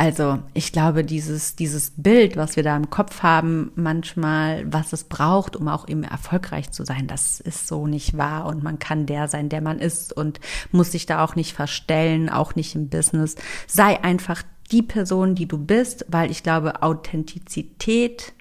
[0.00, 5.04] also ich glaube, dieses, dieses Bild, was wir da im Kopf haben, manchmal, was es
[5.04, 8.46] braucht, um auch eben erfolgreich zu sein, das ist so nicht wahr.
[8.46, 10.40] Und man kann der sein, der man ist und
[10.72, 13.36] muss sich da auch nicht verstellen, auch nicht im Business.
[13.66, 18.32] Sei einfach die Person, die du bist, weil ich glaube, Authentizität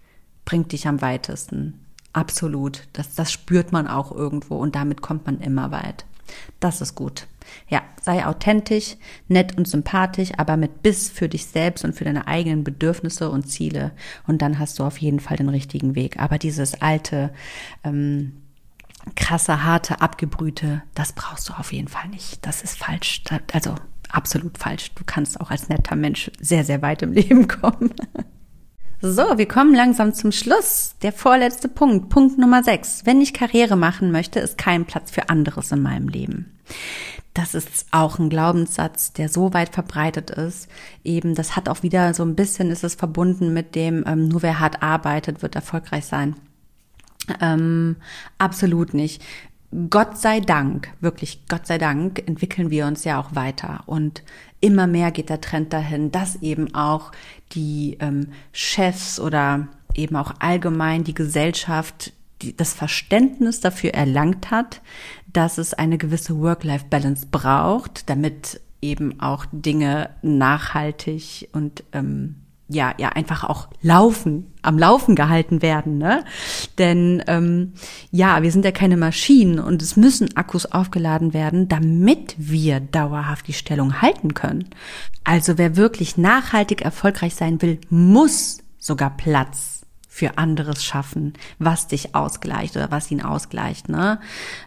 [0.46, 1.74] bringt dich am weitesten.
[2.14, 2.88] Absolut.
[2.94, 6.06] Das, das spürt man auch irgendwo und damit kommt man immer weit.
[6.62, 7.28] Das ist gut.
[7.68, 8.96] Ja, sei authentisch,
[9.28, 13.48] nett und sympathisch, aber mit Biss für dich selbst und für deine eigenen Bedürfnisse und
[13.50, 13.92] Ziele.
[14.28, 16.20] Und dann hast du auf jeden Fall den richtigen Weg.
[16.20, 17.32] Aber dieses alte,
[17.84, 18.42] ähm,
[19.16, 22.46] krasse, harte, abgebrühte, das brauchst du auf jeden Fall nicht.
[22.46, 23.24] Das ist falsch.
[23.54, 23.76] Also
[24.10, 24.92] absolut falsch.
[24.96, 27.94] Du kannst auch als netter Mensch sehr, sehr weit im Leben kommen.
[29.02, 30.96] So, wir kommen langsam zum Schluss.
[31.04, 33.06] Der vorletzte Punkt, Punkt Nummer 6.
[33.06, 36.60] Wenn ich Karriere machen möchte, ist kein Platz für anderes in meinem Leben.
[37.34, 40.68] Das ist auch ein Glaubenssatz, der so weit verbreitet ist.
[41.04, 44.42] Eben, das hat auch wieder so ein bisschen, ist es verbunden mit dem, ähm, nur
[44.42, 46.36] wer hart arbeitet, wird erfolgreich sein.
[47.40, 47.98] Ähm,
[48.38, 49.22] absolut nicht.
[49.90, 54.24] Gott sei Dank, wirklich Gott sei Dank, entwickeln wir uns ja auch weiter und
[54.62, 57.12] immer mehr geht der Trend dahin, dass eben auch
[57.52, 64.82] die ähm, Chefs oder eben auch allgemein die Gesellschaft die, das Verständnis dafür erlangt hat,
[65.32, 72.36] dass es eine gewisse Work-Life-Balance braucht, damit eben auch Dinge nachhaltig und ähm,
[72.72, 76.24] ja, ja, einfach auch laufen, am Laufen gehalten werden, ne?
[76.78, 77.74] Denn ähm,
[78.12, 83.48] ja, wir sind ja keine Maschinen und es müssen Akkus aufgeladen werden, damit wir dauerhaft
[83.48, 84.70] die Stellung halten können.
[85.24, 89.79] Also wer wirklich nachhaltig erfolgreich sein will, muss sogar Platz
[90.20, 94.20] für anderes schaffen, was dich ausgleicht oder was ihn ausgleicht, ne?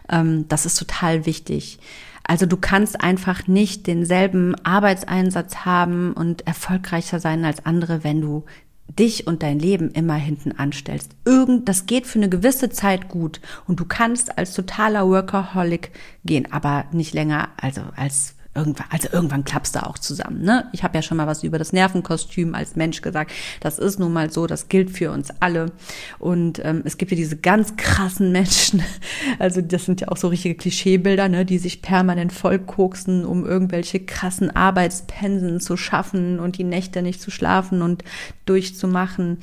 [0.09, 1.77] Ähm, das ist total wichtig.
[2.23, 8.45] Also du kannst einfach nicht denselben Arbeitseinsatz haben und erfolgreicher sein als andere, wenn du
[8.87, 11.15] dich und dein Leben immer hinten anstellst.
[11.23, 15.91] Irgend, das geht für eine gewisse Zeit gut und du kannst als totaler Workaholic
[16.25, 20.43] gehen, aber nicht länger, also als irgendwann, also irgendwann klappst du auch zusammen.
[20.43, 20.67] Ne?
[20.73, 23.31] Ich habe ja schon mal was über das Nervenkostüm als Mensch gesagt.
[23.59, 25.71] Das ist nun mal so, das gilt für uns alle.
[26.19, 28.83] Und ähm, es gibt ja diese ganz krassen Menschen,
[29.39, 33.99] also das sind ja auch so richtige Klischeebilder, ne, die sich permanent vollkoksen, um irgendwelche
[33.99, 38.03] krassen Arbeitspensen zu schaffen und die Nächte nicht zu schlafen und
[38.45, 39.39] durchzumachen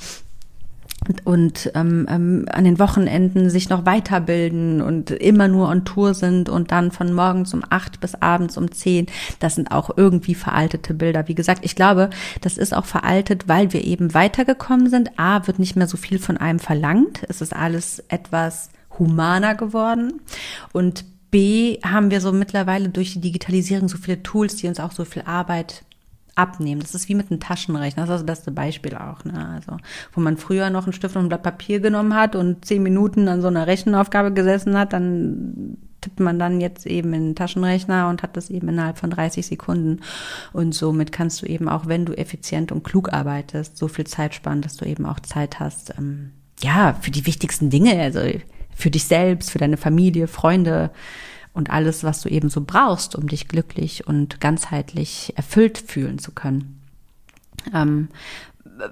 [1.25, 6.49] und ähm, ähm, an den Wochenenden sich noch weiterbilden und immer nur on Tour sind
[6.49, 9.07] und dann von morgens um acht bis abends um zehn.
[9.39, 11.27] Das sind auch irgendwie veraltete Bilder.
[11.27, 12.11] Wie gesagt, ich glaube,
[12.43, 15.19] das ist auch veraltet, weil wir eben weitergekommen sind.
[15.19, 17.23] A, wird nicht mehr so viel von einem verlangt.
[17.29, 20.21] Es ist alles etwas humaner geworden.
[20.73, 24.93] Und B, haben wir so mittlerweile durch die Digitalisierung so viele Tools, die uns auch
[24.93, 25.85] so viel Arbeit
[26.35, 26.81] abnehmen.
[26.81, 28.07] Das ist wie mit einem Taschenrechner.
[28.07, 29.25] Das ist das beste Beispiel auch.
[29.25, 29.49] Ne?
[29.55, 29.77] Also,
[30.13, 33.29] wo man früher noch einen Stift und ein Blatt Papier genommen hat und zehn Minuten
[33.29, 38.09] an so einer Rechenaufgabe gesessen hat, dann tippt man dann jetzt eben in den Taschenrechner
[38.09, 40.01] und hat das eben innerhalb von 30 Sekunden.
[40.53, 44.35] Und somit kannst du eben auch, wenn du effizient und klug arbeitest, so viel Zeit
[44.35, 46.31] sparen, dass du eben auch Zeit hast, ähm,
[46.63, 48.21] ja, für die wichtigsten Dinge, also
[48.75, 50.91] für dich selbst, für deine Familie, Freunde
[51.53, 56.33] und alles, was du eben so brauchst, um dich glücklich und ganzheitlich erfüllt fühlen zu
[56.33, 56.81] können.
[57.75, 58.09] Ähm,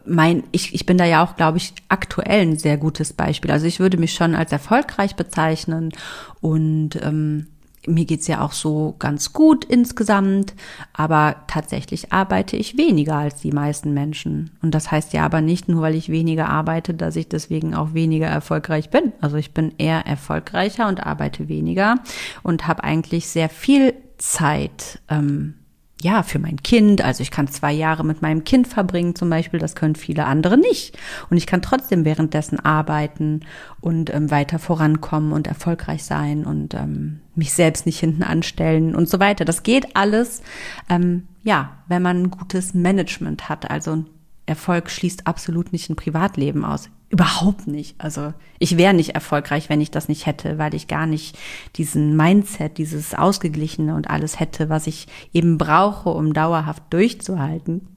[0.05, 3.51] mein, ich, ich bin da ja auch, glaube ich, aktuell ein sehr gutes Beispiel.
[3.51, 5.93] Also ich würde mich schon als erfolgreich bezeichnen
[6.41, 7.47] und ähm,
[7.89, 10.55] mir geht's ja auch so ganz gut insgesamt,
[10.93, 14.51] aber tatsächlich arbeite ich weniger als die meisten Menschen.
[14.63, 17.95] Und das heißt ja aber nicht nur, weil ich weniger arbeite, dass ich deswegen auch
[17.95, 19.13] weniger erfolgreich bin.
[19.21, 21.97] Also ich bin eher erfolgreicher und arbeite weniger
[22.43, 25.55] und habe eigentlich sehr viel Zeit ähm,
[26.01, 27.03] ja, für mein Kind.
[27.03, 30.57] Also ich kann zwei Jahre mit meinem Kind verbringen zum Beispiel, das können viele andere
[30.57, 30.97] nicht.
[31.29, 33.41] Und ich kann trotzdem währenddessen arbeiten
[33.81, 39.09] und ähm, weiter vorankommen und erfolgreich sein und ähm, mich selbst nicht hinten anstellen und
[39.09, 39.45] so weiter.
[39.45, 40.43] Das geht alles,
[40.89, 43.71] ähm, ja, wenn man ein gutes Management hat.
[43.71, 44.05] Also
[44.47, 46.91] Erfolg schließt absolut nicht ein Privatleben aus.
[47.11, 47.95] Überhaupt nicht.
[47.99, 51.39] Also ich wäre nicht erfolgreich, wenn ich das nicht hätte, weil ich gar nicht
[51.77, 57.89] diesen Mindset, dieses Ausgeglichene und alles hätte, was ich eben brauche, um dauerhaft durchzuhalten.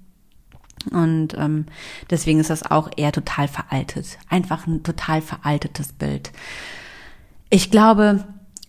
[0.92, 1.66] Und ähm,
[2.10, 4.18] deswegen ist das auch eher total veraltet.
[4.30, 6.32] Einfach ein total veraltetes Bild.
[7.50, 8.24] Ich glaube,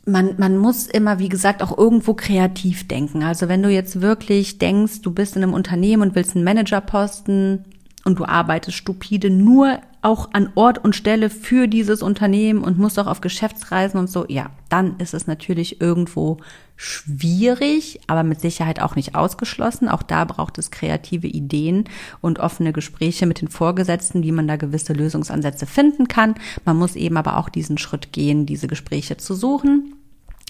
[0.05, 3.23] man, man muss immer, wie gesagt, auch irgendwo kreativ denken.
[3.23, 7.65] Also wenn du jetzt wirklich denkst, du bist in einem Unternehmen und willst einen Managerposten
[8.05, 12.99] und du arbeitest stupide nur auch an Ort und Stelle für dieses Unternehmen und musst
[12.99, 16.39] auch auf Geschäftsreisen und so, ja, dann ist es natürlich irgendwo
[16.77, 19.89] schwierig, aber mit Sicherheit auch nicht ausgeschlossen.
[19.89, 21.85] Auch da braucht es kreative Ideen
[22.21, 26.35] und offene Gespräche mit den Vorgesetzten, wie man da gewisse Lösungsansätze finden kann.
[26.65, 29.95] Man muss eben aber auch diesen Schritt gehen, diese Gespräche zu suchen.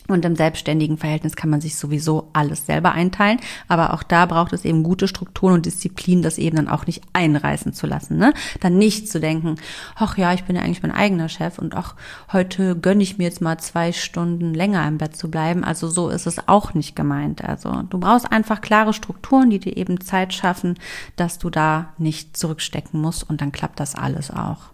[0.09, 3.39] Und im selbstständigen Verhältnis kann man sich sowieso alles selber einteilen.
[3.69, 7.03] Aber auch da braucht es eben gute Strukturen und Disziplin, das eben dann auch nicht
[7.13, 8.17] einreißen zu lassen.
[8.17, 8.35] Ne?
[8.61, 9.57] Dann nicht zu denken,
[9.95, 11.95] ach ja, ich bin ja eigentlich mein eigener Chef und ach,
[12.33, 15.65] heute gönne ich mir jetzt mal zwei Stunden länger im Bett zu bleiben.
[15.65, 17.45] Also so ist es auch nicht gemeint.
[17.45, 20.79] Also du brauchst einfach klare Strukturen, die dir eben Zeit schaffen,
[21.17, 24.73] dass du da nicht zurückstecken musst und dann klappt das alles auch.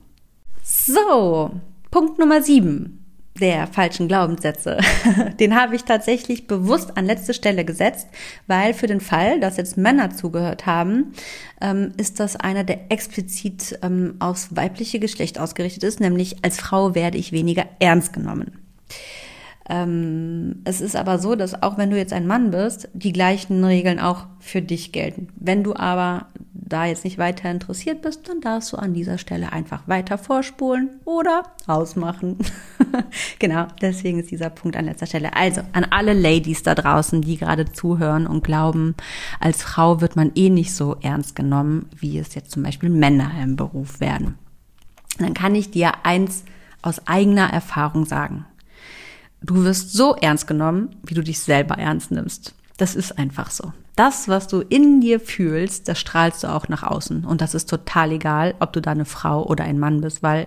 [0.62, 1.52] So,
[1.90, 2.97] Punkt Nummer sieben
[3.40, 4.78] der falschen Glaubenssätze.
[5.40, 8.08] Den habe ich tatsächlich bewusst an letzte Stelle gesetzt,
[8.46, 11.12] weil für den Fall, dass jetzt Männer zugehört haben,
[11.60, 16.94] ähm, ist das einer, der explizit ähm, aufs weibliche Geschlecht ausgerichtet ist, nämlich als Frau
[16.94, 18.58] werde ich weniger ernst genommen.
[19.68, 23.62] Ähm, es ist aber so, dass auch wenn du jetzt ein Mann bist, die gleichen
[23.64, 25.28] Regeln auch für dich gelten.
[25.36, 26.26] Wenn du aber
[26.68, 30.90] da jetzt nicht weiter interessiert bist, dann darfst du an dieser Stelle einfach weiter vorspulen
[31.04, 32.38] oder ausmachen.
[33.38, 35.34] genau, deswegen ist dieser Punkt an letzter Stelle.
[35.34, 38.94] Also an alle Ladies da draußen, die gerade zuhören und glauben,
[39.40, 43.30] als Frau wird man eh nicht so ernst genommen, wie es jetzt zum Beispiel Männer
[43.42, 44.36] im Beruf werden.
[45.18, 46.44] Dann kann ich dir eins
[46.82, 48.46] aus eigener Erfahrung sagen.
[49.40, 52.54] Du wirst so ernst genommen, wie du dich selber ernst nimmst.
[52.76, 53.72] Das ist einfach so.
[53.96, 57.24] Das, was du in dir fühlst, das strahlst du auch nach außen.
[57.24, 60.46] Und das ist total egal, ob du da eine Frau oder ein Mann bist, weil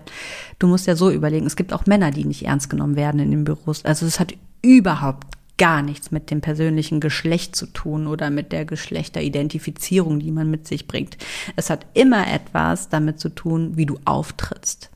[0.58, 3.30] du musst ja so überlegen, es gibt auch Männer, die nicht ernst genommen werden in
[3.30, 3.84] den Büros.
[3.84, 4.32] Also es hat
[4.62, 5.26] überhaupt
[5.58, 10.66] gar nichts mit dem persönlichen Geschlecht zu tun oder mit der Geschlechteridentifizierung, die man mit
[10.66, 11.18] sich bringt.
[11.54, 14.90] Es hat immer etwas damit zu tun, wie du auftrittst.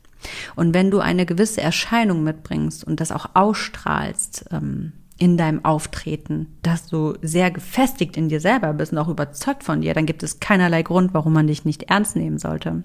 [0.54, 6.58] Und wenn du eine gewisse Erscheinung mitbringst und das auch ausstrahlst ähm, in deinem Auftreten,
[6.62, 10.22] dass du sehr gefestigt in dir selber bist und auch überzeugt von dir, dann gibt
[10.22, 12.82] es keinerlei Grund, warum man dich nicht ernst nehmen sollte.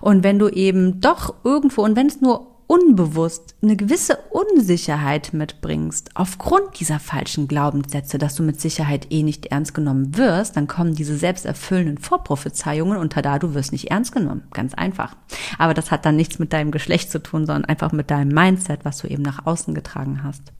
[0.00, 6.10] Und wenn du eben doch irgendwo, und wenn es nur unbewusst eine gewisse Unsicherheit mitbringst,
[6.14, 10.94] aufgrund dieser falschen Glaubenssätze, dass du mit Sicherheit eh nicht ernst genommen wirst, dann kommen
[10.94, 14.44] diese selbsterfüllenden Vorprophezeiungen unter da, du wirst nicht ernst genommen.
[14.52, 15.16] Ganz einfach.
[15.58, 18.84] Aber das hat dann nichts mit deinem Geschlecht zu tun, sondern einfach mit deinem Mindset,
[18.84, 20.52] was du eben nach außen getragen hast.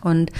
[0.00, 0.32] Und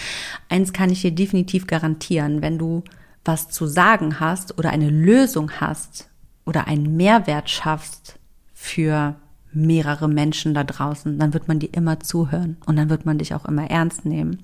[0.49, 2.83] eins kann ich dir definitiv garantieren, wenn du
[3.25, 6.09] was zu sagen hast oder eine Lösung hast
[6.45, 8.19] oder einen Mehrwert schaffst
[8.53, 9.17] für
[9.53, 13.35] mehrere Menschen da draußen, dann wird man dir immer zuhören und dann wird man dich
[13.35, 14.43] auch immer ernst nehmen.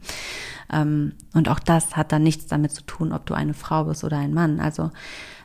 [0.73, 4.05] Ähm, und auch das hat dann nichts damit zu tun, ob du eine Frau bist
[4.05, 4.61] oder ein Mann.
[4.61, 4.91] Also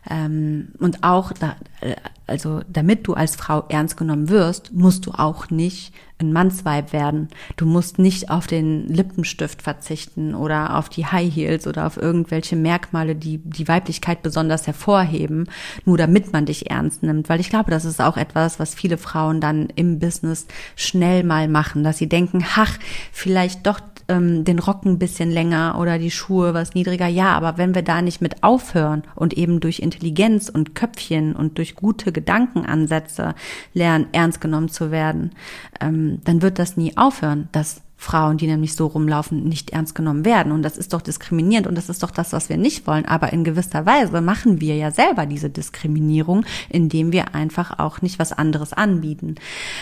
[0.09, 1.95] ähm, und auch, da, äh,
[2.27, 7.29] also damit du als Frau ernst genommen wirst, musst du auch nicht ein Mannsweib werden.
[7.55, 12.55] Du musst nicht auf den Lippenstift verzichten oder auf die High Heels oder auf irgendwelche
[12.55, 15.47] Merkmale, die die Weiblichkeit besonders hervorheben,
[15.85, 17.29] nur damit man dich ernst nimmt.
[17.29, 21.47] Weil ich glaube, das ist auch etwas, was viele Frauen dann im Business schnell mal
[21.47, 22.77] machen, dass sie denken, ach,
[23.11, 27.07] vielleicht doch ähm, den Rock ein bisschen länger oder die Schuhe was niedriger.
[27.07, 31.57] Ja, aber wenn wir da nicht mit aufhören und eben durch Intelligenz und Köpfchen und
[31.57, 33.35] durch gute Gedankenansätze
[33.73, 35.31] lernen, ernst genommen zu werden,
[35.79, 40.25] ähm, dann wird das nie aufhören, dass Frauen, die nämlich so rumlaufen, nicht ernst genommen
[40.25, 40.51] werden.
[40.51, 43.05] Und das ist doch diskriminierend und das ist doch das, was wir nicht wollen.
[43.05, 48.19] Aber in gewisser Weise machen wir ja selber diese Diskriminierung, indem wir einfach auch nicht
[48.19, 49.35] was anderes anbieten.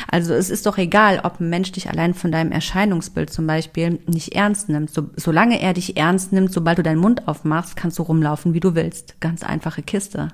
[0.09, 3.99] Also es ist doch egal, ob ein Mensch dich allein von deinem Erscheinungsbild zum Beispiel
[4.07, 4.91] nicht ernst nimmt.
[4.91, 8.59] So, solange er dich ernst nimmt, sobald du deinen Mund aufmachst, kannst du rumlaufen, wie
[8.59, 9.19] du willst.
[9.19, 10.29] Ganz einfache Kiste.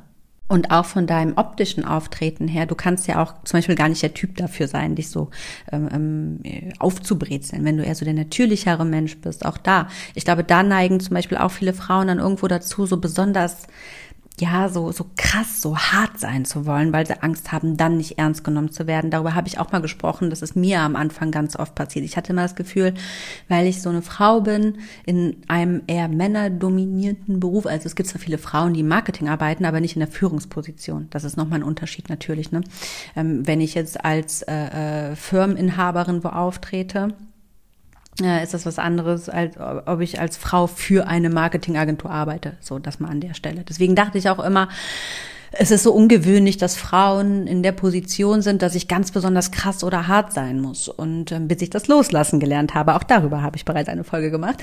[0.49, 4.01] Und auch von deinem optischen Auftreten her, du kannst ja auch zum Beispiel gar nicht
[4.01, 5.29] der Typ dafür sein, dich so
[5.73, 9.45] ähm, ähm, aufzubrezeln, wenn du eher so der natürlichere Mensch bist.
[9.45, 12.97] Auch da, ich glaube, da neigen zum Beispiel auch viele Frauen dann irgendwo dazu, so
[12.97, 13.67] besonders
[14.39, 18.19] ja, so, so krass, so hart sein zu wollen, weil sie Angst haben, dann nicht
[18.19, 19.09] ernst genommen zu werden.
[19.09, 20.29] Darüber habe ich auch mal gesprochen.
[20.29, 22.05] Das ist mir am Anfang ganz oft passiert.
[22.05, 22.93] Ich hatte immer das Gefühl,
[23.47, 27.65] weil ich so eine Frau bin, in einem eher männerdominierten Beruf.
[27.65, 31.07] Also es gibt zwar viele Frauen, die im Marketing arbeiten, aber nicht in der Führungsposition.
[31.09, 32.51] Das ist nochmal ein Unterschied natürlich.
[32.51, 32.61] Ne?
[33.15, 37.15] Ähm, wenn ich jetzt als äh, äh, Firmeninhaberin wo auftrete,
[38.19, 42.53] ist das was anderes, als ob ich als Frau für eine Marketingagentur arbeite.
[42.61, 43.63] So, das mal an der Stelle.
[43.63, 44.69] Deswegen dachte ich auch immer,
[45.51, 49.83] es ist so ungewöhnlich, dass Frauen in der Position sind, dass ich ganz besonders krass
[49.83, 50.87] oder hart sein muss.
[50.87, 54.31] Und ähm, bis ich das Loslassen gelernt habe, auch darüber habe ich bereits eine Folge
[54.31, 54.61] gemacht.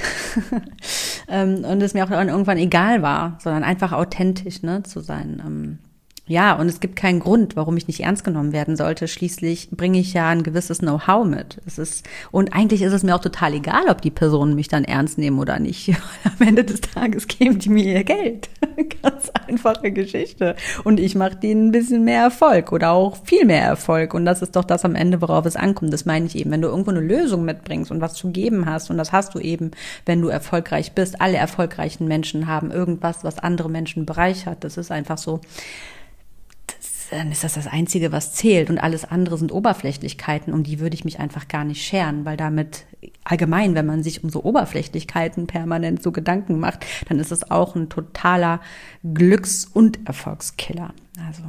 [1.29, 5.43] ähm, und es mir auch irgendwann egal war, sondern einfach authentisch ne, zu sein.
[5.45, 5.79] Ähm,
[6.27, 9.09] ja, und es gibt keinen Grund, warum ich nicht ernst genommen werden sollte.
[9.09, 11.61] Schließlich bringe ich ja ein gewisses Know-how mit.
[11.67, 14.85] Es ist, und eigentlich ist es mir auch total egal, ob die Personen mich dann
[14.85, 15.91] ernst nehmen oder nicht.
[16.25, 18.49] Am Ende des Tages geben die mir ihr Geld.
[19.03, 20.57] Ganz einfache Geschichte.
[20.83, 24.15] Und ich mache denen ein bisschen mehr Erfolg oder auch viel mehr Erfolg.
[24.15, 25.93] Und das ist doch das am Ende, worauf es ankommt.
[25.93, 26.51] Das meine ich eben.
[26.51, 29.41] Wenn du irgendwo eine Lösung mitbringst und was zu geben hast, und das hast du
[29.41, 29.73] eben,
[30.07, 31.21] wenn du erfolgreich bist.
[31.21, 34.65] Alle erfolgreichen Menschen haben irgendwas, was andere Menschen bereichert.
[34.65, 35.41] Das ist einfach so
[37.15, 40.95] dann ist das das Einzige, was zählt und alles andere sind Oberflächlichkeiten, um die würde
[40.95, 42.85] ich mich einfach gar nicht scheren, weil damit
[43.23, 47.77] allgemein, wenn man sich um so Oberflächlichkeiten permanent so Gedanken macht, dann ist es auch
[47.77, 48.61] ein totaler
[49.03, 50.93] Glücks- und Erfolgskiller.
[51.27, 51.43] Also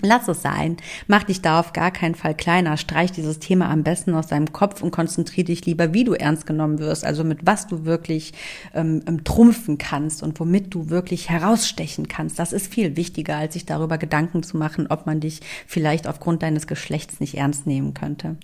[0.00, 0.76] Lass es sein.
[1.08, 2.76] Mach dich da auf gar keinen Fall kleiner.
[2.76, 6.46] Streich dieses Thema am besten aus deinem Kopf und konzentriere dich lieber, wie du ernst
[6.46, 7.04] genommen wirst.
[7.04, 8.32] Also mit was du wirklich
[8.74, 12.38] ähm, ähm, trumpfen kannst und womit du wirklich herausstechen kannst.
[12.38, 16.42] Das ist viel wichtiger, als sich darüber Gedanken zu machen, ob man dich vielleicht aufgrund
[16.42, 18.36] deines Geschlechts nicht ernst nehmen könnte.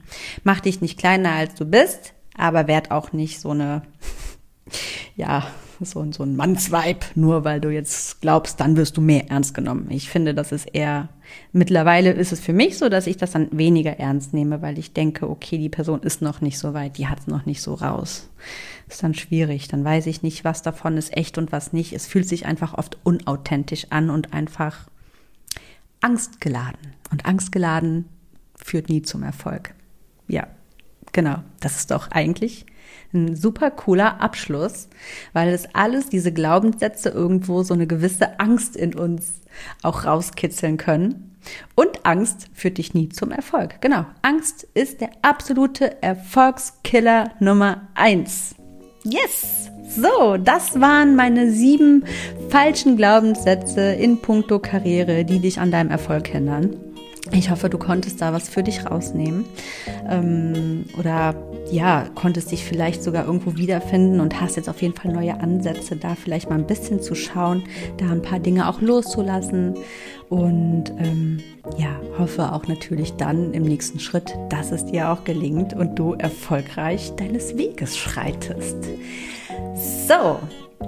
[0.43, 3.83] Mach dich nicht kleiner, als du bist, aber werd auch nicht so eine,
[5.17, 5.47] ja,
[5.85, 9.87] so, so ein Mannsweib, nur weil du jetzt glaubst, dann wirst du mehr ernst genommen.
[9.91, 11.09] Ich finde, das ist eher,
[11.53, 14.93] mittlerweile ist es für mich so, dass ich das dann weniger ernst nehme, weil ich
[14.93, 17.75] denke, okay, die Person ist noch nicht so weit, die hat es noch nicht so
[17.75, 18.31] raus.
[18.89, 21.93] Ist dann schwierig, dann weiß ich nicht, was davon ist echt und was nicht.
[21.93, 24.89] Es fühlt sich einfach oft unauthentisch an und einfach
[26.01, 26.95] angstgeladen.
[27.11, 28.05] Und angstgeladen
[28.57, 29.75] führt nie zum Erfolg.
[30.29, 30.47] Ja,
[31.13, 31.37] genau.
[31.61, 32.67] Das ist doch eigentlich
[33.15, 34.89] ein super cooler Abschluss,
[35.33, 39.41] weil es alles, diese Glaubenssätze irgendwo so eine gewisse Angst in uns
[39.83, 41.37] auch rauskitzeln können.
[41.75, 43.81] Und Angst führt dich nie zum Erfolg.
[43.81, 44.07] Genau.
[44.23, 48.55] Angst ist der absolute Erfolgskiller Nummer eins.
[49.05, 49.71] Yes!
[49.87, 52.05] So, das waren meine sieben
[52.49, 56.94] falschen Glaubenssätze in puncto Karriere, die dich an deinem Erfolg hindern.
[57.33, 59.47] Ich hoffe, du konntest da was für dich rausnehmen.
[60.09, 61.35] Ähm, oder
[61.71, 65.97] ja, konntest dich vielleicht sogar irgendwo wiederfinden und hast jetzt auf jeden Fall neue Ansätze,
[65.97, 67.65] da vielleicht mal ein bisschen zu schauen,
[67.97, 69.75] da ein paar Dinge auch loszulassen.
[70.29, 71.41] Und ähm,
[71.79, 76.15] ja, hoffe auch natürlich dann im nächsten Schritt, dass es dir auch gelingt und du
[76.15, 78.77] erfolgreich deines Weges schreitest.
[80.07, 80.39] So,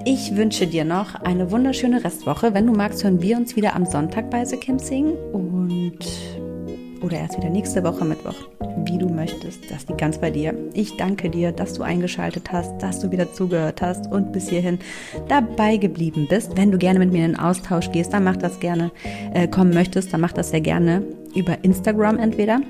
[0.04, 2.54] ich wünsche dir noch eine wunderschöne Restwoche.
[2.54, 5.98] Wenn du magst, hören wir uns wieder am Sonntag bei The Kim Sing und
[7.02, 8.34] oder erst wieder nächste Woche Mittwoch,
[8.84, 9.70] wie du möchtest.
[9.70, 10.54] Das liegt ganz bei dir.
[10.72, 14.78] Ich danke dir, dass du eingeschaltet hast, dass du wieder zugehört hast und bis hierhin
[15.28, 16.56] dabei geblieben bist.
[16.56, 18.90] Wenn du gerne mit mir in den Austausch gehst, dann mach das gerne,
[19.34, 21.02] äh, kommen möchtest, dann mach das sehr gerne
[21.34, 22.60] über Instagram entweder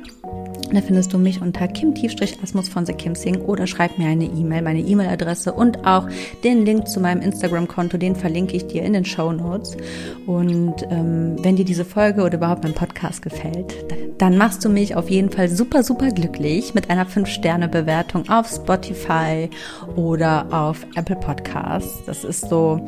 [0.74, 4.62] da findest du mich unter kim-asmus von The Kim Sing oder schreib mir eine E-Mail,
[4.62, 6.08] meine E-Mail-Adresse und auch
[6.44, 9.76] den Link zu meinem Instagram-Konto, den verlinke ich dir in den Show Notes.
[10.26, 13.74] Und ähm, wenn dir diese Folge oder überhaupt mein Podcast gefällt,
[14.18, 19.50] dann machst du mich auf jeden Fall super, super glücklich mit einer 5-Sterne-Bewertung auf Spotify
[19.94, 22.02] oder auf Apple Podcasts.
[22.06, 22.84] Das ist so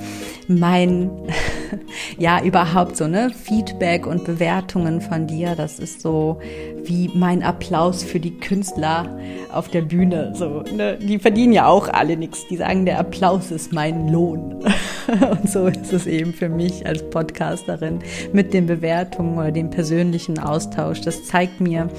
[0.48, 1.10] mein,
[2.18, 5.54] ja, überhaupt so, ne, Feedback und Bewertungen von dir.
[5.54, 6.40] Das ist so
[6.84, 9.18] wie mein Applaus für die Künstler
[9.52, 10.32] auf der Bühne.
[10.34, 10.96] So, ne?
[10.96, 12.46] Die verdienen ja auch alle nichts.
[12.48, 14.64] Die sagen, der Applaus ist mein Lohn.
[15.30, 17.98] Und so ist es eben für mich als Podcasterin
[18.32, 21.02] mit den Bewertungen oder dem persönlichen Austausch.
[21.02, 21.90] Das zeigt mir,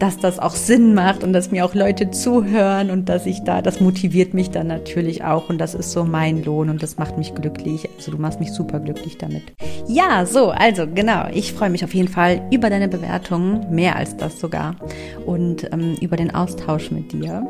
[0.00, 3.62] dass das auch Sinn macht und dass mir auch Leute zuhören und dass ich da,
[3.62, 7.18] das motiviert mich dann natürlich auch und das ist so mein Lohn und das macht
[7.18, 7.88] mich glücklich.
[7.96, 9.42] Also du machst mich super glücklich damit.
[9.86, 14.16] Ja, so, also genau, ich freue mich auf jeden Fall über deine Bewertungen, mehr als
[14.16, 14.76] das sogar
[15.26, 17.46] und ähm, über den Austausch mit dir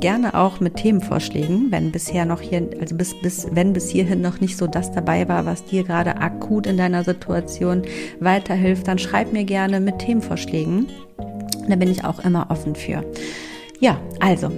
[0.00, 4.40] gerne auch mit Themenvorschlägen, wenn bisher noch hier, also bis, bis, wenn bis hierhin noch
[4.40, 7.82] nicht so das dabei war, was dir gerade akut in deiner Situation
[8.18, 10.88] weiterhilft, dann schreib mir gerne mit Themenvorschlägen.
[11.68, 13.04] Da bin ich auch immer offen für.
[13.80, 14.50] Ja, also,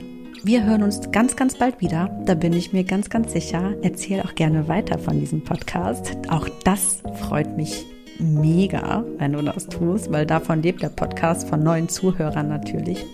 [0.43, 2.11] wir hören uns ganz, ganz bald wieder.
[2.27, 3.75] Da bin ich mir ganz, ganz sicher.
[3.83, 6.17] Erzähl auch gerne weiter von diesem Podcast.
[6.29, 7.87] Auch das freut mich
[8.19, 13.05] mega, wenn du das tust, weil davon lebt der Podcast von neuen Zuhörern natürlich.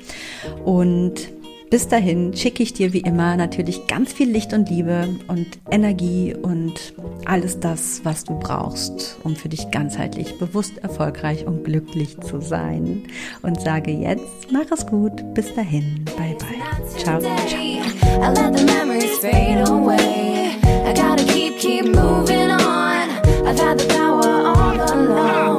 [0.65, 1.31] Und
[1.71, 6.35] bis dahin schicke ich dir wie immer natürlich ganz viel Licht und Liebe und Energie
[6.35, 6.95] und
[7.27, 13.05] alles das, was du brauchst, um für dich ganzheitlich bewusst erfolgreich und glücklich zu sein.
[13.43, 15.13] Und sage jetzt, mach es gut.
[15.35, 16.05] Bis dahin.
[16.17, 16.49] Bye bye.
[16.99, 17.21] Ciao.
[17.21, 17.31] ciao.
[23.51, 25.50] I've had the power all along.